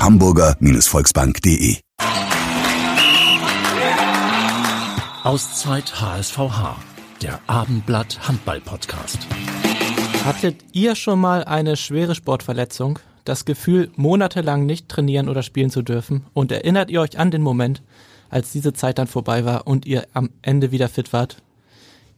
[0.00, 1.76] www.hamburger-volksbank.de
[5.24, 6.76] Auszeit HSVH,
[7.20, 9.18] der Abendblatt Handball Podcast.
[10.24, 15.82] Hattet ihr schon mal eine schwere Sportverletzung, das Gefühl, monatelang nicht trainieren oder spielen zu
[15.82, 17.82] dürfen und erinnert ihr euch an den Moment,
[18.30, 21.42] als diese Zeit dann vorbei war und ihr am Ende wieder fit wart?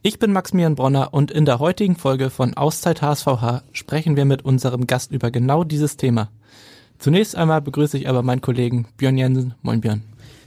[0.03, 4.45] Ich bin Maximilian Bronner und in der heutigen Folge von Auszeit HSVH sprechen wir mit
[4.45, 6.29] unserem Gast über genau dieses Thema.
[6.99, 9.55] Zunächst einmal begrüße ich aber meinen Kollegen Björn Jensen.
[9.61, 10.03] Moin Björn.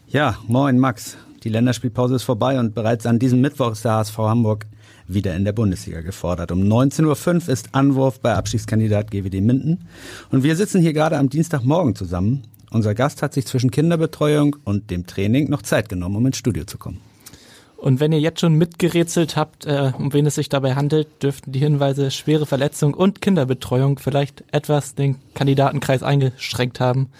[0.08, 1.16] Ja, moin Max.
[1.42, 4.67] Die Länderspielpause ist vorbei und bereits an diesem Mittwoch ist der HSV Hamburg
[5.08, 6.50] wieder in der Bundesliga gefordert.
[6.50, 9.86] Um 19.05 Uhr ist Anwurf bei Abschiedskandidat GWD Minden.
[10.30, 12.42] Und wir sitzen hier gerade am Dienstagmorgen zusammen.
[12.70, 16.64] Unser Gast hat sich zwischen Kinderbetreuung und dem Training noch Zeit genommen, um ins Studio
[16.64, 17.00] zu kommen.
[17.87, 21.53] Und wenn ihr jetzt schon mitgerätselt habt, äh, um wen es sich dabei handelt, dürften
[21.53, 27.11] die Hinweise schwere Verletzung und Kinderbetreuung vielleicht etwas den Kandidatenkreis eingeschränkt haben.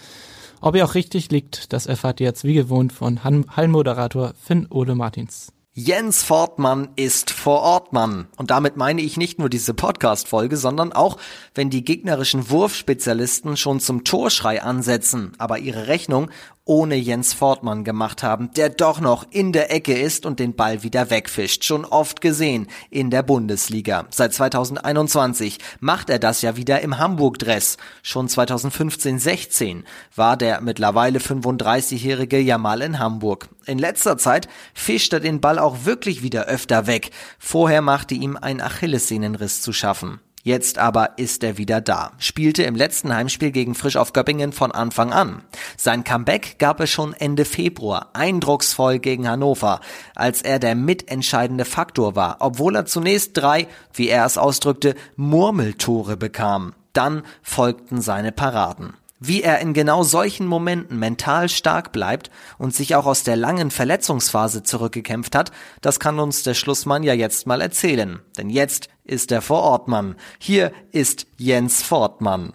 [0.61, 4.97] Ob ihr auch richtig liegt, das erfahrt ihr jetzt wie gewohnt von Hallmoderator Finn Ole
[4.97, 5.53] Martins.
[5.79, 8.29] Jens Fortmann ist vor Ort Mann.
[8.39, 11.19] Und damit meine ich nicht nur diese Podcast-Folge, sondern auch,
[11.55, 16.31] wenn die gegnerischen Wurfspezialisten schon zum Torschrei ansetzen, aber ihre Rechnung
[16.67, 20.83] ohne Jens Fortmann gemacht haben, der doch noch in der Ecke ist und den Ball
[20.83, 21.65] wieder wegfischt.
[21.65, 24.07] Schon oft gesehen in der Bundesliga.
[24.11, 27.79] Seit 2021 macht er das ja wieder im Hamburg-Dress.
[28.03, 33.49] Schon 2015-16 war der mittlerweile 35-Jährige ja mal in Hamburg.
[33.65, 37.11] In letzter Zeit fischt er den Ball auch wirklich wieder öfter weg.
[37.39, 40.21] Vorher machte ihm ein Achillessehnenriss zu schaffen.
[40.47, 42.13] Jetzt aber ist er wieder da.
[42.19, 45.43] Spielte im letzten Heimspiel gegen Frisch auf Göppingen von Anfang an.
[45.77, 49.81] Sein Comeback gab es schon Ende Februar, eindrucksvoll gegen Hannover,
[50.15, 56.17] als er der mitentscheidende Faktor war, obwohl er zunächst drei, wie er es ausdrückte, Murmeltore
[56.17, 56.75] bekam.
[56.93, 58.95] Dann folgten seine Paraden.
[59.19, 63.71] Wie er in genau solchen Momenten mental stark bleibt und sich auch aus der langen
[63.71, 68.21] Verletzungsphase zurückgekämpft hat, das kann uns der Schlussmann ja jetzt mal erzählen.
[68.37, 70.17] Denn jetzt ist der Vorortmann.
[70.39, 72.53] Hier ist Jens Fortmann.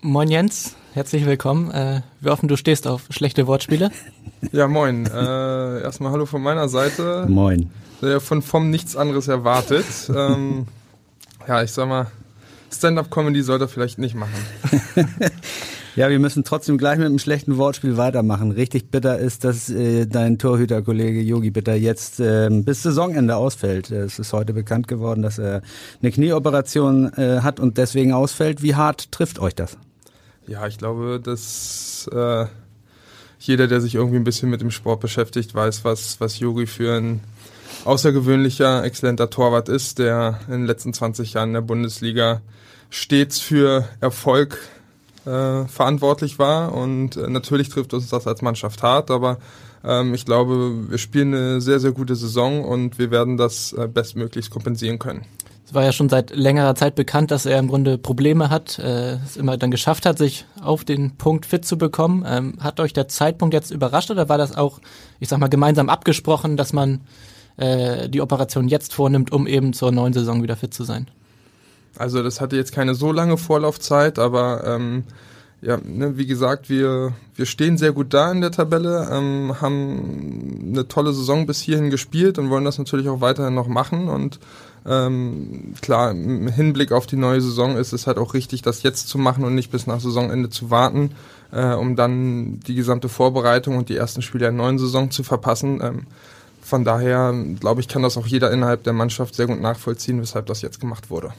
[0.00, 1.72] Moin Jens, herzlich willkommen.
[1.72, 3.90] Äh, wir hoffen, du stehst auf schlechte Wortspiele.
[4.52, 5.04] Ja, moin.
[5.04, 7.26] Äh, erstmal hallo von meiner Seite.
[7.28, 7.70] Moin.
[8.00, 9.84] Äh, von vom nichts anderes erwartet.
[10.08, 10.66] ähm,
[11.46, 12.06] ja, ich sag mal,
[12.72, 14.34] Stand-up-Comedy sollte er vielleicht nicht machen.
[15.96, 18.52] ja, wir müssen trotzdem gleich mit einem schlechten Wortspiel weitermachen.
[18.52, 23.90] Richtig bitter ist, dass äh, dein Torhüterkollege Yogi Bitter jetzt äh, bis Saisonende ausfällt.
[23.90, 25.62] Es ist heute bekannt geworden, dass er
[26.00, 28.62] eine Knieoperation äh, hat und deswegen ausfällt.
[28.62, 29.76] Wie hart trifft euch das?
[30.46, 32.46] Ja, ich glaube, dass äh,
[33.38, 36.96] jeder, der sich irgendwie ein bisschen mit dem Sport beschäftigt, weiß, was, was Yogi für
[36.96, 37.20] ein
[37.84, 42.40] außergewöhnlicher, exzellenter Torwart ist, der in den letzten 20 Jahren in der Bundesliga
[42.90, 44.58] stets für Erfolg
[45.24, 46.74] äh, verantwortlich war.
[46.74, 49.38] Und äh, natürlich trifft uns das als Mannschaft hart, aber
[49.84, 53.88] ähm, ich glaube, wir spielen eine sehr, sehr gute Saison und wir werden das äh,
[53.88, 55.24] bestmöglichst kompensieren können.
[55.70, 59.18] Es war ja schon seit längerer Zeit bekannt, dass er im Grunde Probleme hat, äh,
[59.24, 62.24] es immer dann geschafft hat, sich auf den Punkt fit zu bekommen.
[62.26, 64.80] Ähm, hat euch der Zeitpunkt jetzt überrascht oder war das auch,
[65.20, 67.02] ich sag mal, gemeinsam abgesprochen, dass man
[67.56, 71.08] äh, die Operation jetzt vornimmt, um eben zur neuen Saison wieder fit zu sein?
[71.96, 75.04] Also das hatte jetzt keine so lange Vorlaufzeit, aber ähm,
[75.62, 80.68] ja, ne, wie gesagt, wir, wir stehen sehr gut da in der Tabelle, ähm, haben
[80.70, 84.08] eine tolle Saison bis hierhin gespielt und wollen das natürlich auch weiterhin noch machen.
[84.08, 84.40] Und
[84.86, 89.08] ähm, klar, im Hinblick auf die neue Saison ist es halt auch richtig, das jetzt
[89.08, 91.10] zu machen und nicht bis nach Saisonende zu warten,
[91.52, 95.80] äh, um dann die gesamte Vorbereitung und die ersten Spiele der neuen Saison zu verpassen.
[95.82, 96.06] Ähm,
[96.70, 100.46] von daher, glaube ich, kann das auch jeder innerhalb der Mannschaft sehr gut nachvollziehen, weshalb
[100.46, 101.34] das jetzt gemacht wurde.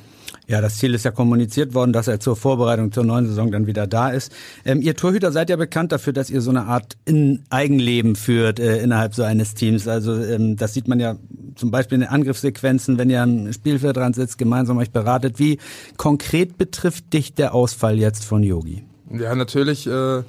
[0.48, 3.68] Ja, das Ziel ist ja kommuniziert worden, dass er zur Vorbereitung zur neuen Saison dann
[3.68, 4.33] wieder da ist.
[4.66, 8.60] Ähm, ihr Torhüter seid ja bekannt dafür, dass ihr so eine Art in Eigenleben führt
[8.60, 9.88] äh, innerhalb so eines Teams.
[9.88, 11.16] Also ähm, das sieht man ja
[11.56, 15.39] zum Beispiel in den Angriffssequenzen, wenn ihr am Spielfeld dran sitzt, gemeinsam euch beratet.
[15.39, 15.60] Wie
[15.95, 18.83] konkret betrifft dich der Ausfall jetzt von Yogi?
[19.10, 20.24] Ja, natürlich äh,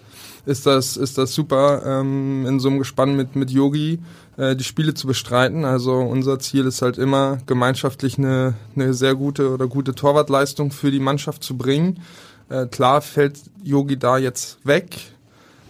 [0.47, 4.01] ist das ist das super ähm, in so einem Gespann mit mit Yogi
[4.37, 5.64] äh, die Spiele zu bestreiten.
[5.64, 10.90] Also unser Ziel ist halt immer, gemeinschaftlich eine, eine sehr gute oder gute Torwartleistung für
[10.90, 12.00] die Mannschaft zu bringen.
[12.49, 14.99] Äh, klar fällt Yogi da jetzt weg,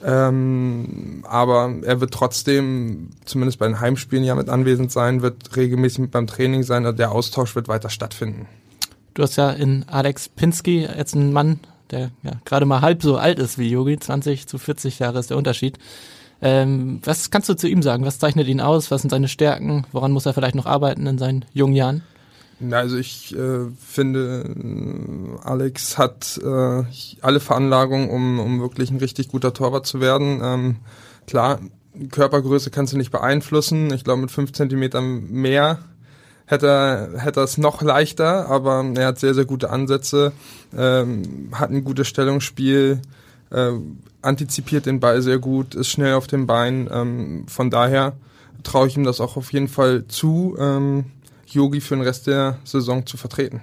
[0.05, 6.01] ähm, aber er wird trotzdem, zumindest bei den Heimspielen ja mit anwesend sein, wird regelmäßig
[6.01, 8.47] mit beim Training sein, also der Austausch wird weiter stattfinden.
[9.15, 11.61] Du hast ja in Alex Pinsky jetzt einen Mann,
[11.91, 15.31] der ja gerade mal halb so alt ist wie Yogi, 20 zu 40 Jahre ist
[15.31, 15.79] der Unterschied.
[16.43, 18.05] Ähm, was kannst du zu ihm sagen?
[18.05, 18.91] Was zeichnet ihn aus?
[18.91, 19.87] Was sind seine Stärken?
[19.93, 22.03] Woran muss er vielleicht noch arbeiten in seinen jungen Jahren?
[22.71, 26.83] Also ich äh, finde, Alex hat äh,
[27.21, 30.41] alle Veranlagungen, um, um wirklich ein richtig guter Torwart zu werden.
[30.43, 30.77] Ähm,
[31.27, 31.61] klar,
[32.11, 33.93] Körpergröße kannst du nicht beeinflussen.
[33.93, 35.79] Ich glaube, mit fünf Zentimetern mehr
[36.47, 40.33] hätte er, hätte er es noch leichter, aber er hat sehr, sehr gute Ansätze,
[40.77, 43.01] ähm, hat ein gutes Stellungsspiel,
[43.53, 43.73] äh,
[44.23, 46.89] antizipiert den Ball sehr gut, ist schnell auf dem Bein.
[46.91, 48.15] Ähm, von daher
[48.63, 50.57] traue ich ihm das auch auf jeden Fall zu.
[50.59, 51.05] Ähm,
[51.47, 53.61] Yogi für den Rest der Saison zu vertreten.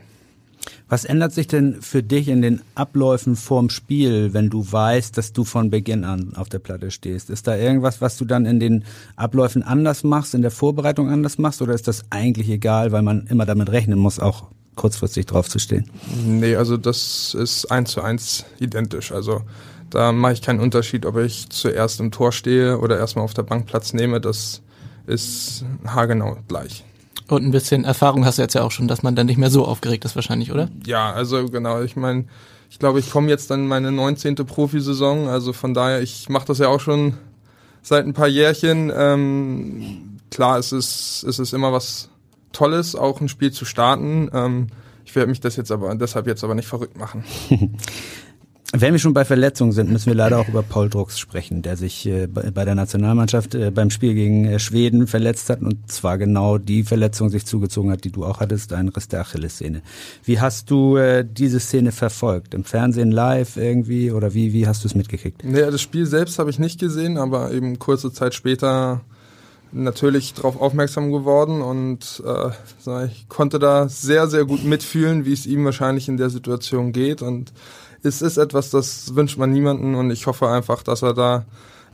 [0.88, 5.34] Was ändert sich denn für dich in den Abläufen vorm Spiel, wenn du weißt, dass
[5.34, 7.30] du von Beginn an auf der Platte stehst?
[7.30, 8.84] Ist da irgendwas, was du dann in den
[9.16, 13.28] Abläufen anders machst, in der Vorbereitung anders machst, oder ist das eigentlich egal, weil man
[13.28, 15.90] immer damit rechnen muss, auch kurzfristig drauf zu stehen?
[16.26, 19.12] Nee, also das ist eins zu eins identisch.
[19.12, 19.42] Also
[19.90, 23.44] da mache ich keinen Unterschied, ob ich zuerst im Tor stehe oder erstmal auf der
[23.44, 24.22] Bank Platz nehme.
[24.22, 24.62] Das
[25.08, 26.84] ist haargenau gleich.
[27.28, 29.52] Und ein bisschen Erfahrung hast du jetzt ja auch schon, dass man dann nicht mehr
[29.52, 30.70] so aufgeregt ist wahrscheinlich, oder?
[30.86, 31.82] Ja, also genau.
[31.82, 32.26] Ich meine,
[32.72, 34.36] ich glaube, ich komme jetzt dann in meine 19.
[34.36, 35.28] Profisaison.
[35.28, 37.14] Also von daher, ich mache das ja auch schon
[37.82, 38.92] seit ein paar Jährchen.
[38.96, 42.10] Ähm, klar, es ist, es ist immer was
[42.52, 44.30] Tolles, auch ein Spiel zu starten.
[44.34, 44.68] Ähm,
[45.06, 47.24] ich werde mich das jetzt aber deshalb jetzt aber nicht verrückt machen.
[48.72, 51.76] Wenn wir schon bei Verletzungen sind, müssen wir leider auch über Paul Drucks sprechen, der
[51.76, 56.20] sich äh, bei der Nationalmannschaft äh, beim Spiel gegen äh, Schweden verletzt hat und zwar
[56.20, 59.82] genau die Verletzung sich zugezogen hat, die du auch hattest, ein Riss der Achillessehne.
[60.24, 62.54] Wie hast du äh, diese Szene verfolgt?
[62.54, 65.44] Im Fernsehen live irgendwie oder wie, wie hast du es mitgekriegt?
[65.44, 69.02] Nee, das Spiel selbst habe ich nicht gesehen, aber eben kurze Zeit später
[69.72, 75.46] natürlich darauf aufmerksam geworden und äh, ich konnte da sehr, sehr gut mitfühlen, wie es
[75.46, 77.52] ihm wahrscheinlich in der Situation geht und
[78.04, 81.46] es ist etwas, das wünscht man niemanden und ich hoffe einfach, dass er da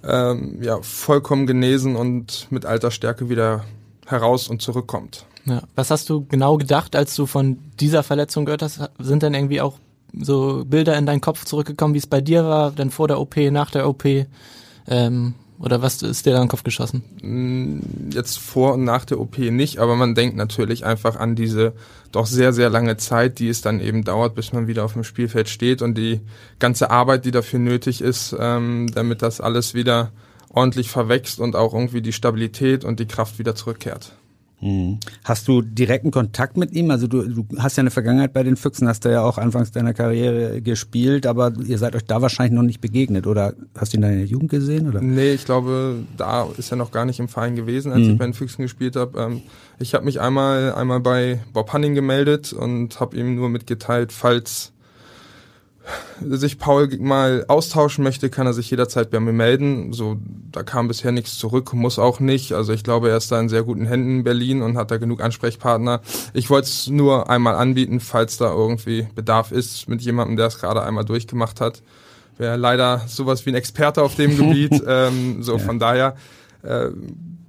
[0.04, 3.64] ähm, ja, vollkommen genesen und mit alter Stärke wieder
[4.06, 5.26] heraus und zurückkommt.
[5.46, 5.64] Ja.
[5.76, 8.82] Was hast du genau gedacht, als du von dieser Verletzung gehört hast?
[9.00, 9.80] Sind denn irgendwie auch
[10.20, 13.36] so Bilder in deinen Kopf zurückgekommen, wie es bei dir war, dann vor der OP,
[13.38, 14.06] nach der OP?
[14.88, 17.04] Ähm, oder was ist dir da in den Kopf geschossen?
[17.22, 21.74] Mm, jetzt vor und nach der OP nicht, aber man denkt natürlich einfach an diese
[22.16, 25.04] doch sehr, sehr lange Zeit, die es dann eben dauert, bis man wieder auf dem
[25.04, 26.22] Spielfeld steht und die
[26.60, 30.12] ganze Arbeit, die dafür nötig ist, ähm, damit das alles wieder
[30.50, 34.14] ordentlich verwächst und auch irgendwie die Stabilität und die Kraft wieder zurückkehrt.
[34.62, 35.00] Mhm.
[35.24, 36.90] Hast du direkten Kontakt mit ihm?
[36.92, 39.72] Also du, du hast ja eine Vergangenheit bei den Füchsen, hast du ja auch anfangs
[39.72, 43.98] deiner Karriere gespielt, aber ihr seid euch da wahrscheinlich noch nicht begegnet oder hast du
[43.98, 44.88] ihn da in der Jugend gesehen?
[44.88, 45.02] Oder?
[45.02, 48.12] Nee, ich glaube, da ist er noch gar nicht im Verein gewesen, als mhm.
[48.12, 49.20] ich bei den Füchsen gespielt habe.
[49.20, 49.42] Ähm,
[49.80, 54.72] ich habe mich einmal, einmal bei Bob Hanning gemeldet und habe ihm nur mitgeteilt, falls
[56.22, 59.94] sich Paul mal austauschen möchte, kann er sich jederzeit bei mir melden.
[59.94, 60.18] So,
[60.52, 62.54] da kam bisher nichts zurück, muss auch nicht.
[62.54, 64.98] Also ich glaube, er ist da in sehr guten Händen in Berlin und hat da
[64.98, 66.02] genug Ansprechpartner.
[66.34, 70.60] Ich wollte es nur einmal anbieten, falls da irgendwie Bedarf ist mit jemandem, der es
[70.60, 71.82] gerade einmal durchgemacht hat.
[72.38, 74.84] Wäre leider sowas wie ein Experte auf dem Gebiet.
[74.88, 75.60] ähm, so ja.
[75.60, 76.16] von daher
[76.64, 76.90] äh,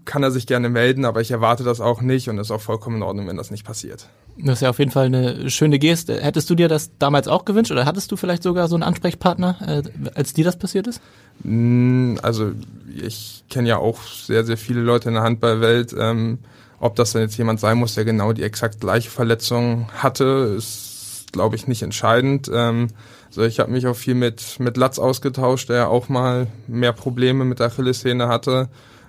[0.07, 2.97] kann er sich gerne melden, aber ich erwarte das auch nicht und ist auch vollkommen
[2.97, 4.09] in Ordnung, wenn das nicht passiert.
[4.39, 6.21] Das ist ja auf jeden Fall eine schöne Geste.
[6.21, 9.57] Hättest du dir das damals auch gewünscht oder hattest du vielleicht sogar so einen Ansprechpartner,
[9.67, 9.83] äh,
[10.15, 11.01] als dir das passiert ist?
[11.43, 12.53] Mm, also
[12.95, 15.95] ich kenne ja auch sehr, sehr viele Leute in der Handballwelt.
[15.99, 16.39] Ähm,
[16.79, 21.27] ob das dann jetzt jemand sein muss, der genau die exakt gleiche Verletzung hatte, ist,
[21.33, 22.51] glaube ich, nicht entscheidend.
[22.53, 22.89] Ähm,
[23.29, 27.45] also ich habe mich auch viel mit, mit Latz ausgetauscht, der auch mal mehr Probleme
[27.45, 28.69] mit der Achillessehne hatte.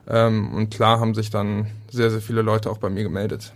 [0.09, 3.53] Ähm, und klar haben sich dann sehr, sehr viele Leute auch bei mir gemeldet.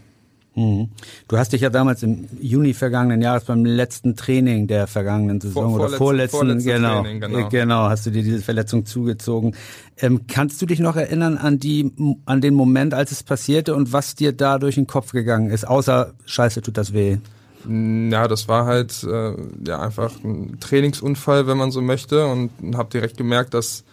[0.53, 0.89] Mhm.
[1.29, 5.75] Du hast dich ja damals im Juni vergangenen Jahres beim letzten Training der vergangenen Saison
[5.75, 9.55] Vor, oder vorletzten, vorletzten genau, Training, genau, genau, hast du dir diese Verletzung zugezogen.
[9.97, 11.93] Ähm, kannst du dich noch erinnern an die,
[12.25, 15.65] an den Moment, als es passierte und was dir da durch den Kopf gegangen ist?
[15.65, 17.19] Außer Scheiße, tut das weh.
[17.65, 19.33] Ja, das war halt äh,
[19.65, 23.85] ja einfach ein Trainingsunfall, wenn man so möchte, und habe direkt gemerkt, dass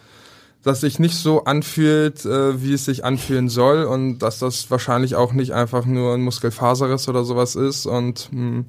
[0.63, 5.15] das sich nicht so anfühlt, äh, wie es sich anfühlen soll und dass das wahrscheinlich
[5.15, 8.65] auch nicht einfach nur ein Muskelfaserriss oder sowas ist und mh, hm,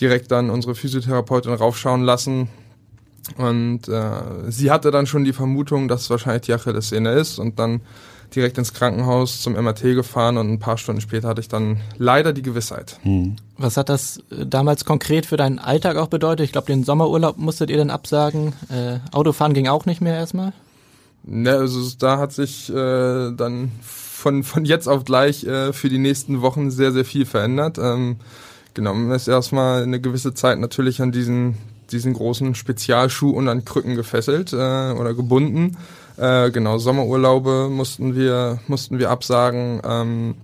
[0.00, 2.48] direkt dann unsere Physiotherapeutin raufschauen lassen.
[3.36, 4.10] Und äh,
[4.48, 7.80] sie hatte dann schon die Vermutung, dass es wahrscheinlich die Achillessehne ist und dann
[8.34, 12.32] direkt ins Krankenhaus zum MRT gefahren und ein paar Stunden später hatte ich dann leider
[12.32, 12.98] die Gewissheit.
[13.02, 13.36] Hm.
[13.56, 16.44] Was hat das äh, damals konkret für deinen Alltag auch bedeutet?
[16.44, 18.52] Ich glaube, den Sommerurlaub musstet ihr dann absagen.
[18.68, 20.52] Äh, Autofahren ging auch nicht mehr erstmal?
[21.28, 25.98] Ne, also da hat sich äh, dann von, von jetzt auf gleich äh, für die
[25.98, 27.78] nächsten Wochen sehr, sehr viel verändert.
[27.78, 28.16] Ähm,
[28.74, 31.56] genau, man ist erstmal eine gewisse Zeit natürlich an diesen,
[31.90, 35.76] diesen großen Spezialschuh und an Krücken gefesselt äh, oder gebunden.
[36.16, 39.80] Äh, genau, Sommerurlaube mussten wir, mussten wir absagen.
[39.84, 40.34] Ähm,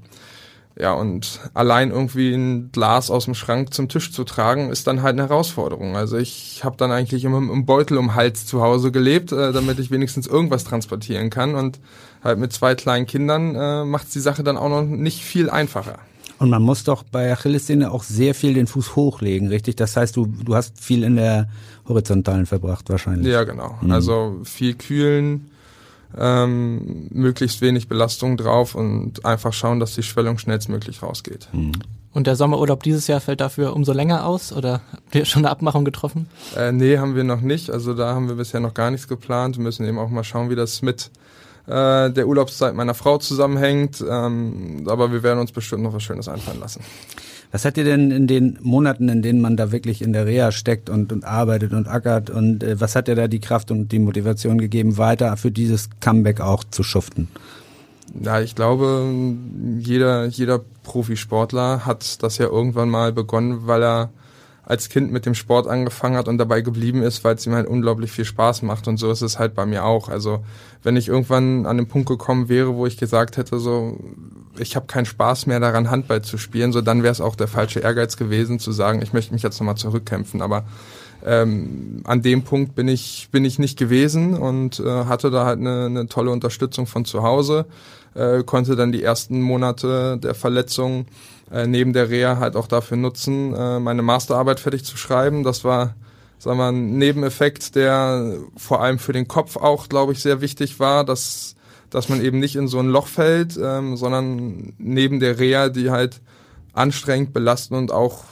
[0.78, 5.02] ja, und allein irgendwie ein Glas aus dem Schrank zum Tisch zu tragen, ist dann
[5.02, 5.96] halt eine Herausforderung.
[5.96, 9.78] Also ich habe dann eigentlich immer im Beutel um Hals zu Hause gelebt, äh, damit
[9.78, 11.54] ich wenigstens irgendwas transportieren kann.
[11.54, 11.78] Und
[12.24, 15.98] halt mit zwei kleinen Kindern äh, macht die Sache dann auch noch nicht viel einfacher.
[16.38, 19.76] Und man muss doch bei Achillessehne auch sehr viel den Fuß hochlegen, richtig?
[19.76, 21.48] Das heißt, du, du hast viel in der
[21.86, 23.32] horizontalen verbracht wahrscheinlich.
[23.32, 23.78] Ja, genau.
[23.80, 23.92] Mhm.
[23.92, 25.51] Also viel kühlen,
[26.18, 31.48] ähm, möglichst wenig Belastung drauf und einfach schauen, dass die Schwellung schnellstmöglich rausgeht.
[31.52, 31.72] Mhm.
[32.14, 35.50] Und der Sommerurlaub dieses Jahr fällt dafür umso länger aus oder habt ihr schon eine
[35.50, 36.28] Abmachung getroffen?
[36.54, 37.70] Äh, nee, haben wir noch nicht.
[37.70, 39.56] Also da haben wir bisher noch gar nichts geplant.
[39.56, 41.10] Wir müssen eben auch mal schauen, wie das mit
[41.66, 44.04] äh, der Urlaubszeit meiner Frau zusammenhängt.
[44.06, 46.84] Ähm, aber wir werden uns bestimmt noch was Schönes einfallen lassen.
[47.52, 50.52] Was hat dir denn in den Monaten, in denen man da wirklich in der Reha
[50.52, 53.92] steckt und, und arbeitet und ackert und äh, was hat dir da die Kraft und
[53.92, 57.28] die Motivation gegeben, weiter für dieses Comeback auch zu schuften?
[58.20, 59.06] Ja, ich glaube,
[59.78, 64.10] jeder, jeder Profisportler hat das ja irgendwann mal begonnen, weil er
[64.64, 67.66] als Kind mit dem Sport angefangen hat und dabei geblieben ist, weil es ihm halt
[67.66, 68.86] unglaublich viel Spaß macht.
[68.86, 70.08] Und so ist es halt bei mir auch.
[70.08, 70.44] Also
[70.82, 73.98] wenn ich irgendwann an den Punkt gekommen wäre, wo ich gesagt hätte, so
[74.58, 77.48] ich habe keinen Spaß mehr daran, Handball zu spielen, so dann wäre es auch der
[77.48, 80.42] falsche Ehrgeiz gewesen, zu sagen, ich möchte mich jetzt nochmal zurückkämpfen.
[80.42, 80.64] Aber
[81.24, 85.60] ähm, an dem Punkt bin ich, bin ich nicht gewesen und äh, hatte da halt
[85.60, 87.66] eine, eine tolle Unterstützung von zu Hause,
[88.14, 91.06] äh, konnte dann die ersten Monate der Verletzung
[91.50, 95.44] äh, neben der Reha halt auch dafür nutzen, äh, meine Masterarbeit fertig zu schreiben.
[95.44, 95.94] Das war
[96.38, 100.80] sagen wir, ein Nebeneffekt, der vor allem für den Kopf auch, glaube ich, sehr wichtig
[100.80, 101.54] war, dass
[101.92, 105.90] dass man eben nicht in so ein Loch fällt, ähm, sondern neben der Reha, die
[105.90, 106.20] halt
[106.72, 108.24] anstrengend, belastend und auch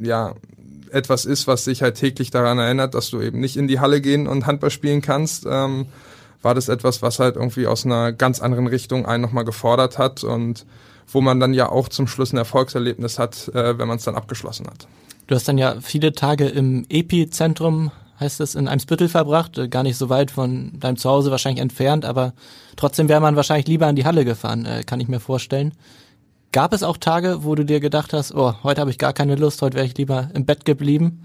[0.00, 0.34] ja
[0.90, 4.00] etwas ist, was sich halt täglich daran erinnert, dass du eben nicht in die Halle
[4.00, 5.86] gehen und Handball spielen kannst, ähm,
[6.40, 10.24] war das etwas, was halt irgendwie aus einer ganz anderen Richtung einen nochmal gefordert hat
[10.24, 10.66] und
[11.06, 14.16] wo man dann ja auch zum Schluss ein Erfolgserlebnis hat, äh, wenn man es dann
[14.16, 14.88] abgeschlossen hat.
[15.26, 17.90] Du hast dann ja viele Tage im Epizentrum
[18.20, 22.04] heißt es, in Eimsbüttel verbracht, äh, gar nicht so weit von deinem Zuhause wahrscheinlich entfernt,
[22.04, 22.32] aber
[22.76, 25.72] trotzdem wäre man wahrscheinlich lieber an die Halle gefahren, äh, kann ich mir vorstellen.
[26.52, 29.36] Gab es auch Tage, wo du dir gedacht hast, oh, heute habe ich gar keine
[29.36, 31.22] Lust, heute wäre ich lieber im Bett geblieben?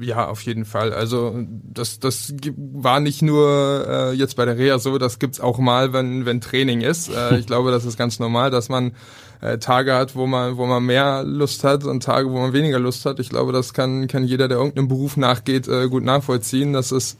[0.00, 0.92] Ja, auf jeden Fall.
[0.92, 5.58] Also das, das war nicht nur äh, jetzt bei der Reha so, das gibt's auch
[5.58, 7.08] mal, wenn, wenn Training ist.
[7.08, 8.92] Äh, ich glaube, das ist ganz normal, dass man
[9.40, 12.78] äh, Tage hat, wo man, wo man mehr Lust hat und Tage, wo man weniger
[12.78, 13.18] Lust hat.
[13.20, 17.16] Ich glaube, das kann, kann jeder, der irgendeinem Beruf nachgeht, äh, gut nachvollziehen, dass es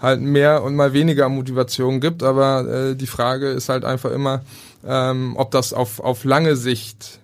[0.00, 2.22] halt mehr und mal weniger Motivation gibt.
[2.22, 4.42] Aber äh, die Frage ist halt einfach immer,
[4.84, 7.20] ähm, ob das auf, auf lange Sicht,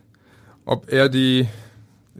[0.65, 1.47] ob er die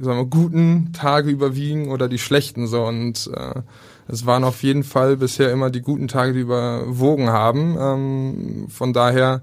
[0.01, 3.63] sagen wir, guten Tage überwiegen oder die schlechten so und äh,
[4.07, 7.77] es waren auf jeden Fall bisher immer die guten Tage, die überwogen haben.
[7.79, 9.43] Ähm, von daher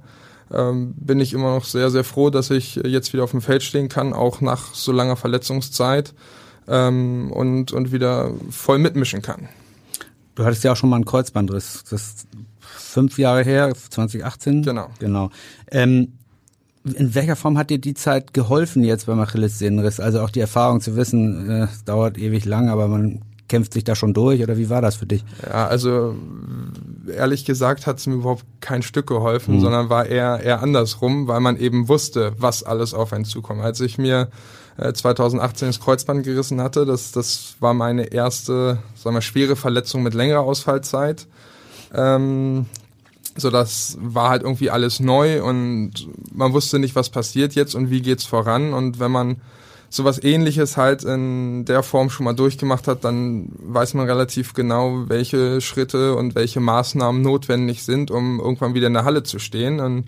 [0.53, 3.63] ähm, bin ich immer noch sehr, sehr froh, dass ich jetzt wieder auf dem Feld
[3.63, 6.13] stehen kann, auch nach so langer Verletzungszeit
[6.67, 9.49] ähm, und, und wieder voll mitmischen kann.
[10.35, 11.83] Du hattest ja auch schon mal einen Kreuzbandriss.
[11.89, 12.27] Das ist
[12.59, 14.63] fünf Jahre her, 2018.
[14.63, 14.89] Genau.
[14.99, 15.31] Genau.
[15.71, 16.13] Ähm,
[16.83, 19.99] in welcher Form hat dir die Zeit geholfen jetzt beim Achillessehnenriss?
[19.99, 23.83] Also auch die Erfahrung zu wissen, äh, es dauert ewig lang, aber man kämpft sich
[23.83, 25.23] da schon durch oder wie war das für dich?
[25.43, 26.15] Ja, also
[27.07, 29.61] ehrlich gesagt hat es mir überhaupt kein Stück geholfen, mhm.
[29.61, 33.61] sondern war eher eher andersrum, weil man eben wusste, was alles auf einen zukommt.
[33.61, 34.29] Als ich mir
[34.77, 40.03] äh, 2018 das Kreuzband gerissen hatte, das das war meine erste, sagen wir, schwere Verletzung
[40.03, 41.27] mit längerer Ausfallzeit.
[41.93, 42.65] Ähm,
[43.37, 45.91] so das war halt irgendwie alles neu und
[46.31, 49.37] man wusste nicht, was passiert jetzt und wie geht's voran und wenn man
[49.95, 55.07] sowas ähnliches halt in der Form schon mal durchgemacht hat, dann weiß man relativ genau,
[55.07, 59.79] welche Schritte und welche Maßnahmen notwendig sind, um irgendwann wieder in der Halle zu stehen.
[59.79, 60.05] Und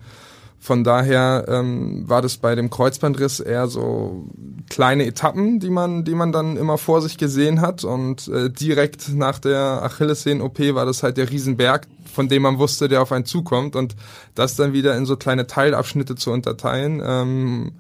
[0.60, 4.25] von daher ähm, war das bei dem Kreuzbandriss eher so
[4.70, 7.84] kleine Etappen, die man, die man dann immer vor sich gesehen hat.
[7.84, 12.89] Und äh, direkt nach der Achillessehnen-OP war das halt der Riesenberg, von dem man wusste,
[12.89, 13.75] der auf einen zukommt.
[13.75, 13.96] Und
[14.36, 17.01] das dann wieder in so kleine Teilabschnitte zu unterteilen.
[17.06, 17.72] Ähm,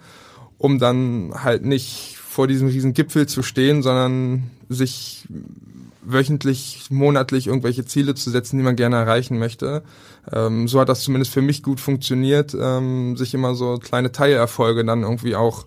[0.57, 5.27] um dann halt nicht vor diesem riesen Gipfel zu stehen, sondern sich
[6.01, 9.83] wöchentlich, monatlich irgendwelche Ziele zu setzen, die man gerne erreichen möchte.
[10.31, 14.85] Ähm, so hat das zumindest für mich gut funktioniert, ähm, sich immer so kleine Teilerfolge
[14.85, 15.65] dann irgendwie auch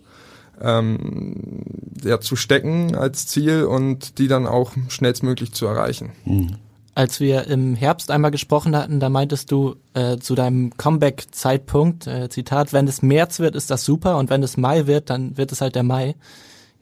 [0.61, 1.63] ähm,
[2.03, 6.13] ja, zu stecken als Ziel und die dann auch schnellstmöglich zu erreichen.
[6.25, 6.57] Mhm.
[7.01, 12.29] Als wir im Herbst einmal gesprochen hatten, da meintest du äh, zu deinem Comeback-Zeitpunkt, äh,
[12.29, 15.51] Zitat, wenn es März wird, ist das super und wenn es Mai wird, dann wird
[15.51, 16.15] es halt der Mai.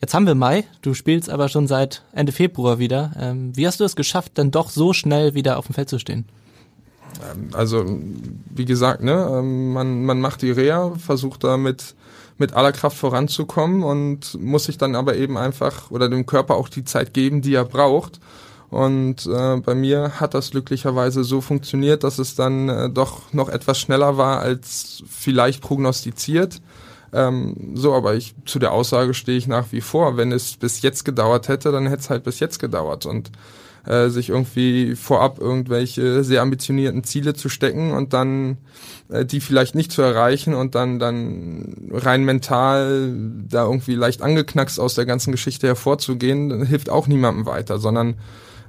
[0.01, 3.13] Jetzt haben wir Mai, du spielst aber schon seit Ende Februar wieder.
[3.17, 6.01] Ähm, wie hast du es geschafft, denn doch so schnell wieder auf dem Feld zu
[6.01, 6.25] stehen?
[7.23, 7.85] Ähm, also,
[8.51, 11.95] wie gesagt, ne, ähm, man, man macht die Reha, versucht damit
[12.39, 16.69] mit aller Kraft voranzukommen und muss sich dann aber eben einfach oder dem Körper auch
[16.69, 18.19] die Zeit geben, die er braucht.
[18.71, 23.49] Und äh, bei mir hat das glücklicherweise so funktioniert, dass es dann äh, doch noch
[23.49, 26.61] etwas schneller war als vielleicht prognostiziert.
[27.13, 30.19] Ähm, so, aber ich zu der Aussage stehe ich nach wie vor.
[30.19, 33.07] Wenn es bis jetzt gedauert hätte, dann hätte es halt bis jetzt gedauert.
[33.07, 33.31] Und
[33.87, 38.59] äh, sich irgendwie vorab irgendwelche sehr ambitionierten Ziele zu stecken und dann
[39.09, 43.15] äh, die vielleicht nicht zu erreichen und dann dann rein mental
[43.49, 48.17] da irgendwie leicht angeknackst aus der ganzen Geschichte hervorzugehen, hilft auch niemandem weiter, sondern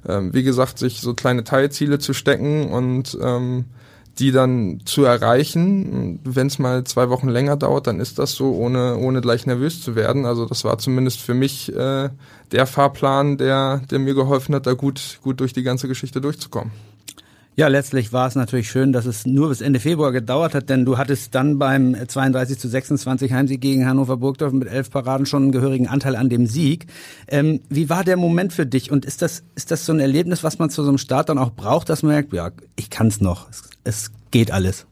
[0.08, 3.66] ähm, wie gesagt, sich so kleine Teilziele zu stecken und ähm,
[4.18, 6.20] die dann zu erreichen.
[6.24, 9.82] Wenn es mal zwei Wochen länger dauert, dann ist das so, ohne, ohne gleich nervös
[9.82, 10.26] zu werden.
[10.26, 12.10] Also das war zumindest für mich äh,
[12.52, 16.72] der Fahrplan, der, der mir geholfen hat, da gut, gut durch die ganze Geschichte durchzukommen.
[17.60, 20.86] Ja, letztlich war es natürlich schön, dass es nur bis Ende Februar gedauert hat, denn
[20.86, 25.42] du hattest dann beim 32 zu 26 Heimsieg gegen Hannover Burgdorf mit elf Paraden schon
[25.42, 26.86] einen gehörigen Anteil an dem Sieg.
[27.28, 30.42] Ähm, wie war der Moment für dich und ist das, ist das so ein Erlebnis,
[30.42, 33.08] was man zu so einem Start dann auch braucht, dass man merkt, ja, ich kann
[33.08, 34.86] es noch, es, es, geht alles?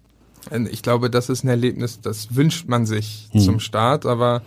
[0.70, 3.40] Ich glaube, das ist ein Erlebnis, das wünscht man sich hm.
[3.40, 4.42] zum Start, aber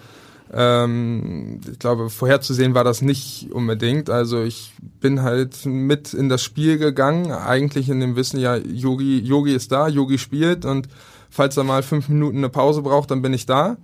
[0.53, 4.09] ähm, ich glaube, vorherzusehen war das nicht unbedingt.
[4.09, 9.19] Also ich bin halt mit in das Spiel gegangen, eigentlich in dem Wissen, ja, Yogi,
[9.19, 10.87] Yogi ist da, Yogi spielt und
[11.29, 13.77] falls er mal fünf Minuten eine Pause braucht, dann bin ich da.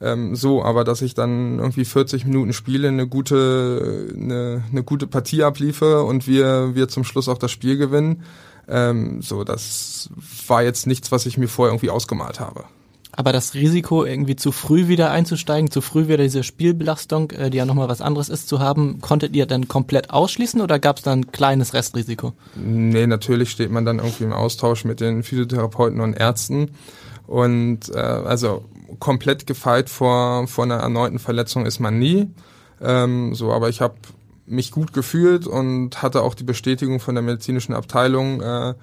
[0.00, 5.06] Ähm, so, aber dass ich dann irgendwie 40 Minuten spiele, eine gute, eine, eine gute
[5.06, 8.22] Partie abliefe und wir, wir zum Schluss auch das Spiel gewinnen,
[8.66, 10.10] ähm, so, das
[10.46, 12.64] war jetzt nichts, was ich mir vorher irgendwie ausgemalt habe.
[13.16, 17.58] Aber das Risiko, irgendwie zu früh wieder einzusteigen, zu früh wieder diese Spielbelastung, äh, die
[17.58, 21.02] ja nochmal was anderes ist, zu haben, konntet ihr dann komplett ausschließen oder gab es
[21.02, 22.32] dann ein kleines Restrisiko?
[22.56, 26.70] Nee, natürlich steht man dann irgendwie im Austausch mit den Physiotherapeuten und Ärzten.
[27.26, 28.64] Und äh, also
[28.98, 32.30] komplett gefeit vor, vor einer erneuten Verletzung ist man nie.
[32.80, 33.94] Ähm, so, aber ich habe
[34.46, 38.74] mich gut gefühlt und hatte auch die Bestätigung von der medizinischen Abteilung, äh,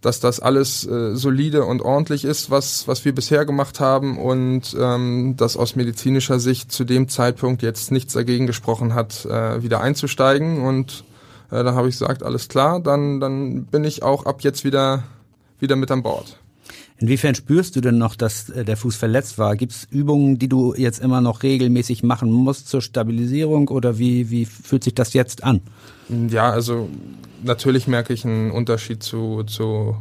[0.00, 4.76] dass das alles äh, solide und ordentlich ist, was, was wir bisher gemacht haben und
[4.78, 9.80] ähm, dass aus medizinischer Sicht zu dem Zeitpunkt jetzt nichts dagegen gesprochen hat, äh, wieder
[9.80, 10.64] einzusteigen.
[10.64, 11.04] Und
[11.50, 15.02] äh, da habe ich gesagt, alles klar, dann, dann bin ich auch ab jetzt wieder,
[15.58, 16.38] wieder mit an Bord.
[17.00, 19.54] Inwiefern spürst du denn noch, dass äh, der Fuß verletzt war?
[19.56, 24.30] Gibt es Übungen, die du jetzt immer noch regelmäßig machen musst zur Stabilisierung oder wie,
[24.30, 25.60] wie fühlt sich das jetzt an?
[26.08, 26.88] Ja, also
[27.44, 29.96] natürlich merke ich einen Unterschied zu, zu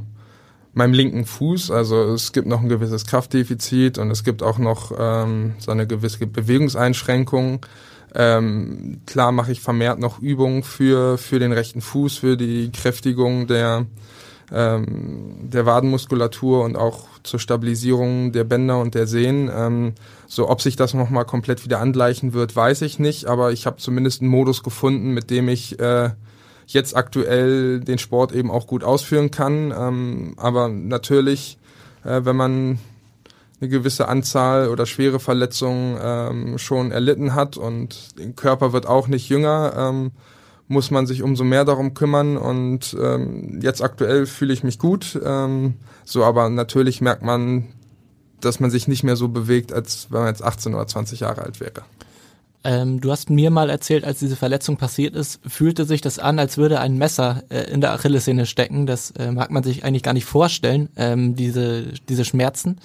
[0.73, 1.69] meinem linken Fuß.
[1.69, 5.85] Also es gibt noch ein gewisses Kraftdefizit und es gibt auch noch ähm, so eine
[5.85, 7.65] gewisse Bewegungseinschränkung.
[8.15, 13.45] Ähm, klar mache ich vermehrt noch Übungen für, für den rechten Fuß, für die Kräftigung
[13.45, 13.85] der,
[14.51, 19.51] ähm, der Wadenmuskulatur und auch zur Stabilisierung der Bänder und der Sehnen.
[19.53, 19.93] Ähm,
[20.27, 23.77] so, ob sich das nochmal komplett wieder angleichen wird, weiß ich nicht, aber ich habe
[23.77, 26.11] zumindest einen Modus gefunden, mit dem ich äh,
[26.67, 29.73] jetzt aktuell den Sport eben auch gut ausführen kann.
[29.77, 31.57] Ähm, aber natürlich,
[32.03, 32.79] äh, wenn man
[33.59, 39.07] eine gewisse Anzahl oder schwere Verletzungen ähm, schon erlitten hat und der Körper wird auch
[39.07, 40.11] nicht jünger, ähm,
[40.67, 45.19] muss man sich umso mehr darum kümmern und ähm, jetzt aktuell fühle ich mich gut.
[45.23, 47.69] Ähm, so, aber natürlich merkt man,
[48.41, 51.41] dass man sich nicht mehr so bewegt, als wenn man jetzt 18 oder 20 Jahre
[51.41, 51.83] alt wäre.
[52.63, 56.37] Ähm, du hast mir mal erzählt, als diese Verletzung passiert ist, fühlte sich das an,
[56.37, 58.85] als würde ein Messer äh, in der Achillessehne stecken.
[58.85, 62.79] Das äh, mag man sich eigentlich gar nicht vorstellen, ähm, diese, diese Schmerzen.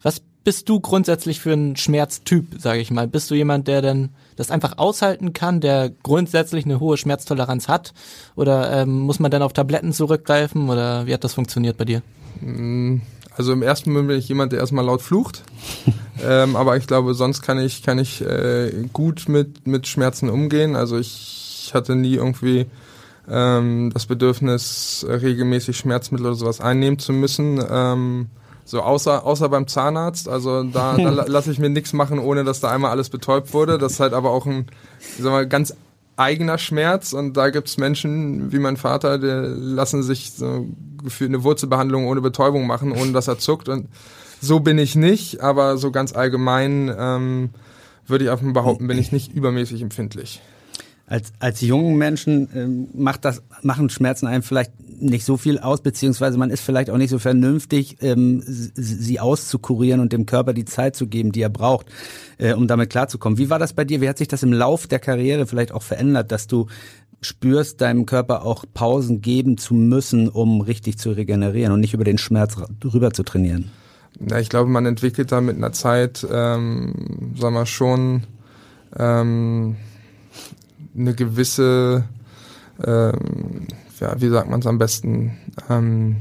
[0.00, 3.08] Was bist du grundsätzlich für ein Schmerztyp, sage ich mal?
[3.08, 7.92] Bist du jemand, der denn das einfach aushalten kann, der grundsätzlich eine hohe Schmerztoleranz hat?
[8.36, 10.68] Oder ähm, muss man dann auf Tabletten zurückgreifen?
[10.68, 12.02] Oder wie hat das funktioniert bei dir?
[12.40, 12.98] Mm,
[13.36, 15.42] also im ersten Moment bin ich jemand, der erstmal laut flucht.
[16.22, 20.76] ähm, aber ich glaube, sonst kann ich, kann ich äh, gut mit, mit Schmerzen umgehen.
[20.76, 22.66] Also ich hatte nie irgendwie
[23.28, 27.62] ähm, das Bedürfnis, regelmäßig Schmerzmittel oder sowas einnehmen zu müssen.
[27.68, 28.28] Ähm,
[28.66, 32.60] so, außer, außer beim Zahnarzt, also da, da lasse ich mir nichts machen, ohne dass
[32.60, 33.78] da einmal alles betäubt wurde.
[33.78, 34.66] Das ist halt aber auch ein,
[35.18, 35.72] sag mal, ganz
[36.16, 40.66] eigener Schmerz und da gibt's Menschen wie mein Vater, die lassen sich so
[41.06, 43.86] für eine Wurzelbehandlung ohne Betäubung machen, ohne dass er zuckt und
[44.40, 47.50] so bin ich nicht, aber so ganz allgemein ähm,
[48.06, 50.40] würde ich einfach behaupten, bin ich nicht übermäßig empfindlich.
[51.06, 55.80] Als, als jungen Menschen ähm, macht das, machen Schmerzen einem vielleicht nicht so viel aus,
[55.80, 60.64] beziehungsweise man ist vielleicht auch nicht so vernünftig, ähm, sie auszukurieren und dem Körper die
[60.64, 61.86] Zeit zu geben, die er braucht,
[62.38, 63.38] äh, um damit klarzukommen.
[63.38, 64.00] Wie war das bei dir?
[64.00, 66.66] Wie hat sich das im Lauf der Karriere vielleicht auch verändert, dass du
[67.20, 72.04] spürst, deinem Körper auch Pausen geben zu müssen, um richtig zu regenerieren und nicht über
[72.04, 73.70] den Schmerz rüber zu trainieren?
[74.20, 78.22] Ja, ich glaube, man entwickelt da mit einer Zeit, ähm, sagen wir schon,
[78.96, 79.76] ähm,
[80.96, 82.04] eine gewisse,
[82.84, 83.66] ähm,
[84.00, 86.16] ja, wie sagt man es am besten, ähm,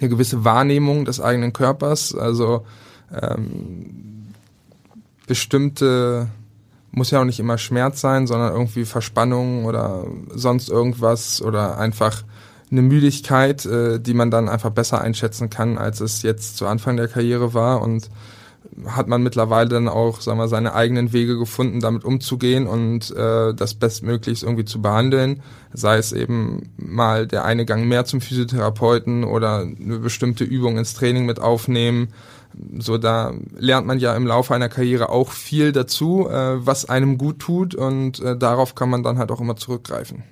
[0.00, 2.66] eine gewisse Wahrnehmung des eigenen Körpers, also
[3.12, 4.32] ähm,
[5.26, 6.28] bestimmte
[6.94, 12.22] muss ja auch nicht immer Schmerz sein, sondern irgendwie Verspannung oder sonst irgendwas oder einfach
[12.70, 16.96] eine Müdigkeit, äh, die man dann einfach besser einschätzen kann, als es jetzt zu Anfang
[16.96, 17.82] der Karriere war.
[17.82, 18.10] Und
[18.86, 23.54] hat man mittlerweile dann auch, sagen wir, seine eigenen Wege gefunden, damit umzugehen und äh,
[23.54, 25.42] das bestmöglichst irgendwie zu behandeln.
[25.72, 30.94] Sei es eben mal der eine Gang mehr zum Physiotherapeuten oder eine bestimmte Übung ins
[30.94, 32.08] Training mit aufnehmen.
[32.78, 37.18] So, da lernt man ja im Laufe einer Karriere auch viel dazu, äh, was einem
[37.18, 40.22] gut tut und äh, darauf kann man dann halt auch immer zurückgreifen.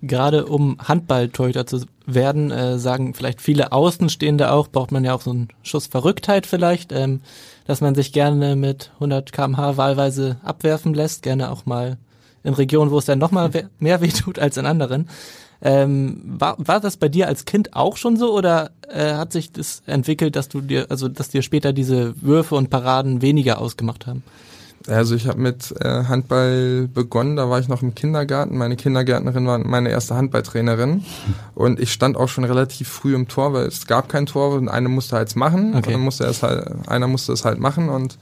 [0.00, 5.22] Gerade um Handballtorhüter zu werden, äh, sagen vielleicht viele Außenstehende auch, braucht man ja auch
[5.22, 6.92] so einen Schuss Verrücktheit vielleicht.
[6.92, 7.20] Ähm,
[7.68, 11.98] dass man sich gerne mit 100 kmh wahlweise abwerfen lässt, gerne auch mal
[12.42, 15.08] in Regionen, wo es dann nochmal mehr wehtut als in anderen.
[15.60, 19.52] Ähm, war, war das bei dir als Kind auch schon so oder äh, hat sich
[19.52, 24.06] das entwickelt, dass du dir, also dass dir später diese Würfe und Paraden weniger ausgemacht
[24.06, 24.22] haben?
[24.86, 28.56] Also ich habe mit äh, Handball begonnen, da war ich noch im Kindergarten.
[28.56, 31.04] Meine Kindergärtnerin war meine erste Handballtrainerin
[31.54, 34.68] und ich stand auch schon relativ früh im Tor, weil es gab kein Tor und
[34.68, 35.74] einer musste halt machen.
[35.76, 35.94] Okay.
[35.94, 38.18] Und musste es halt, einer musste es halt machen und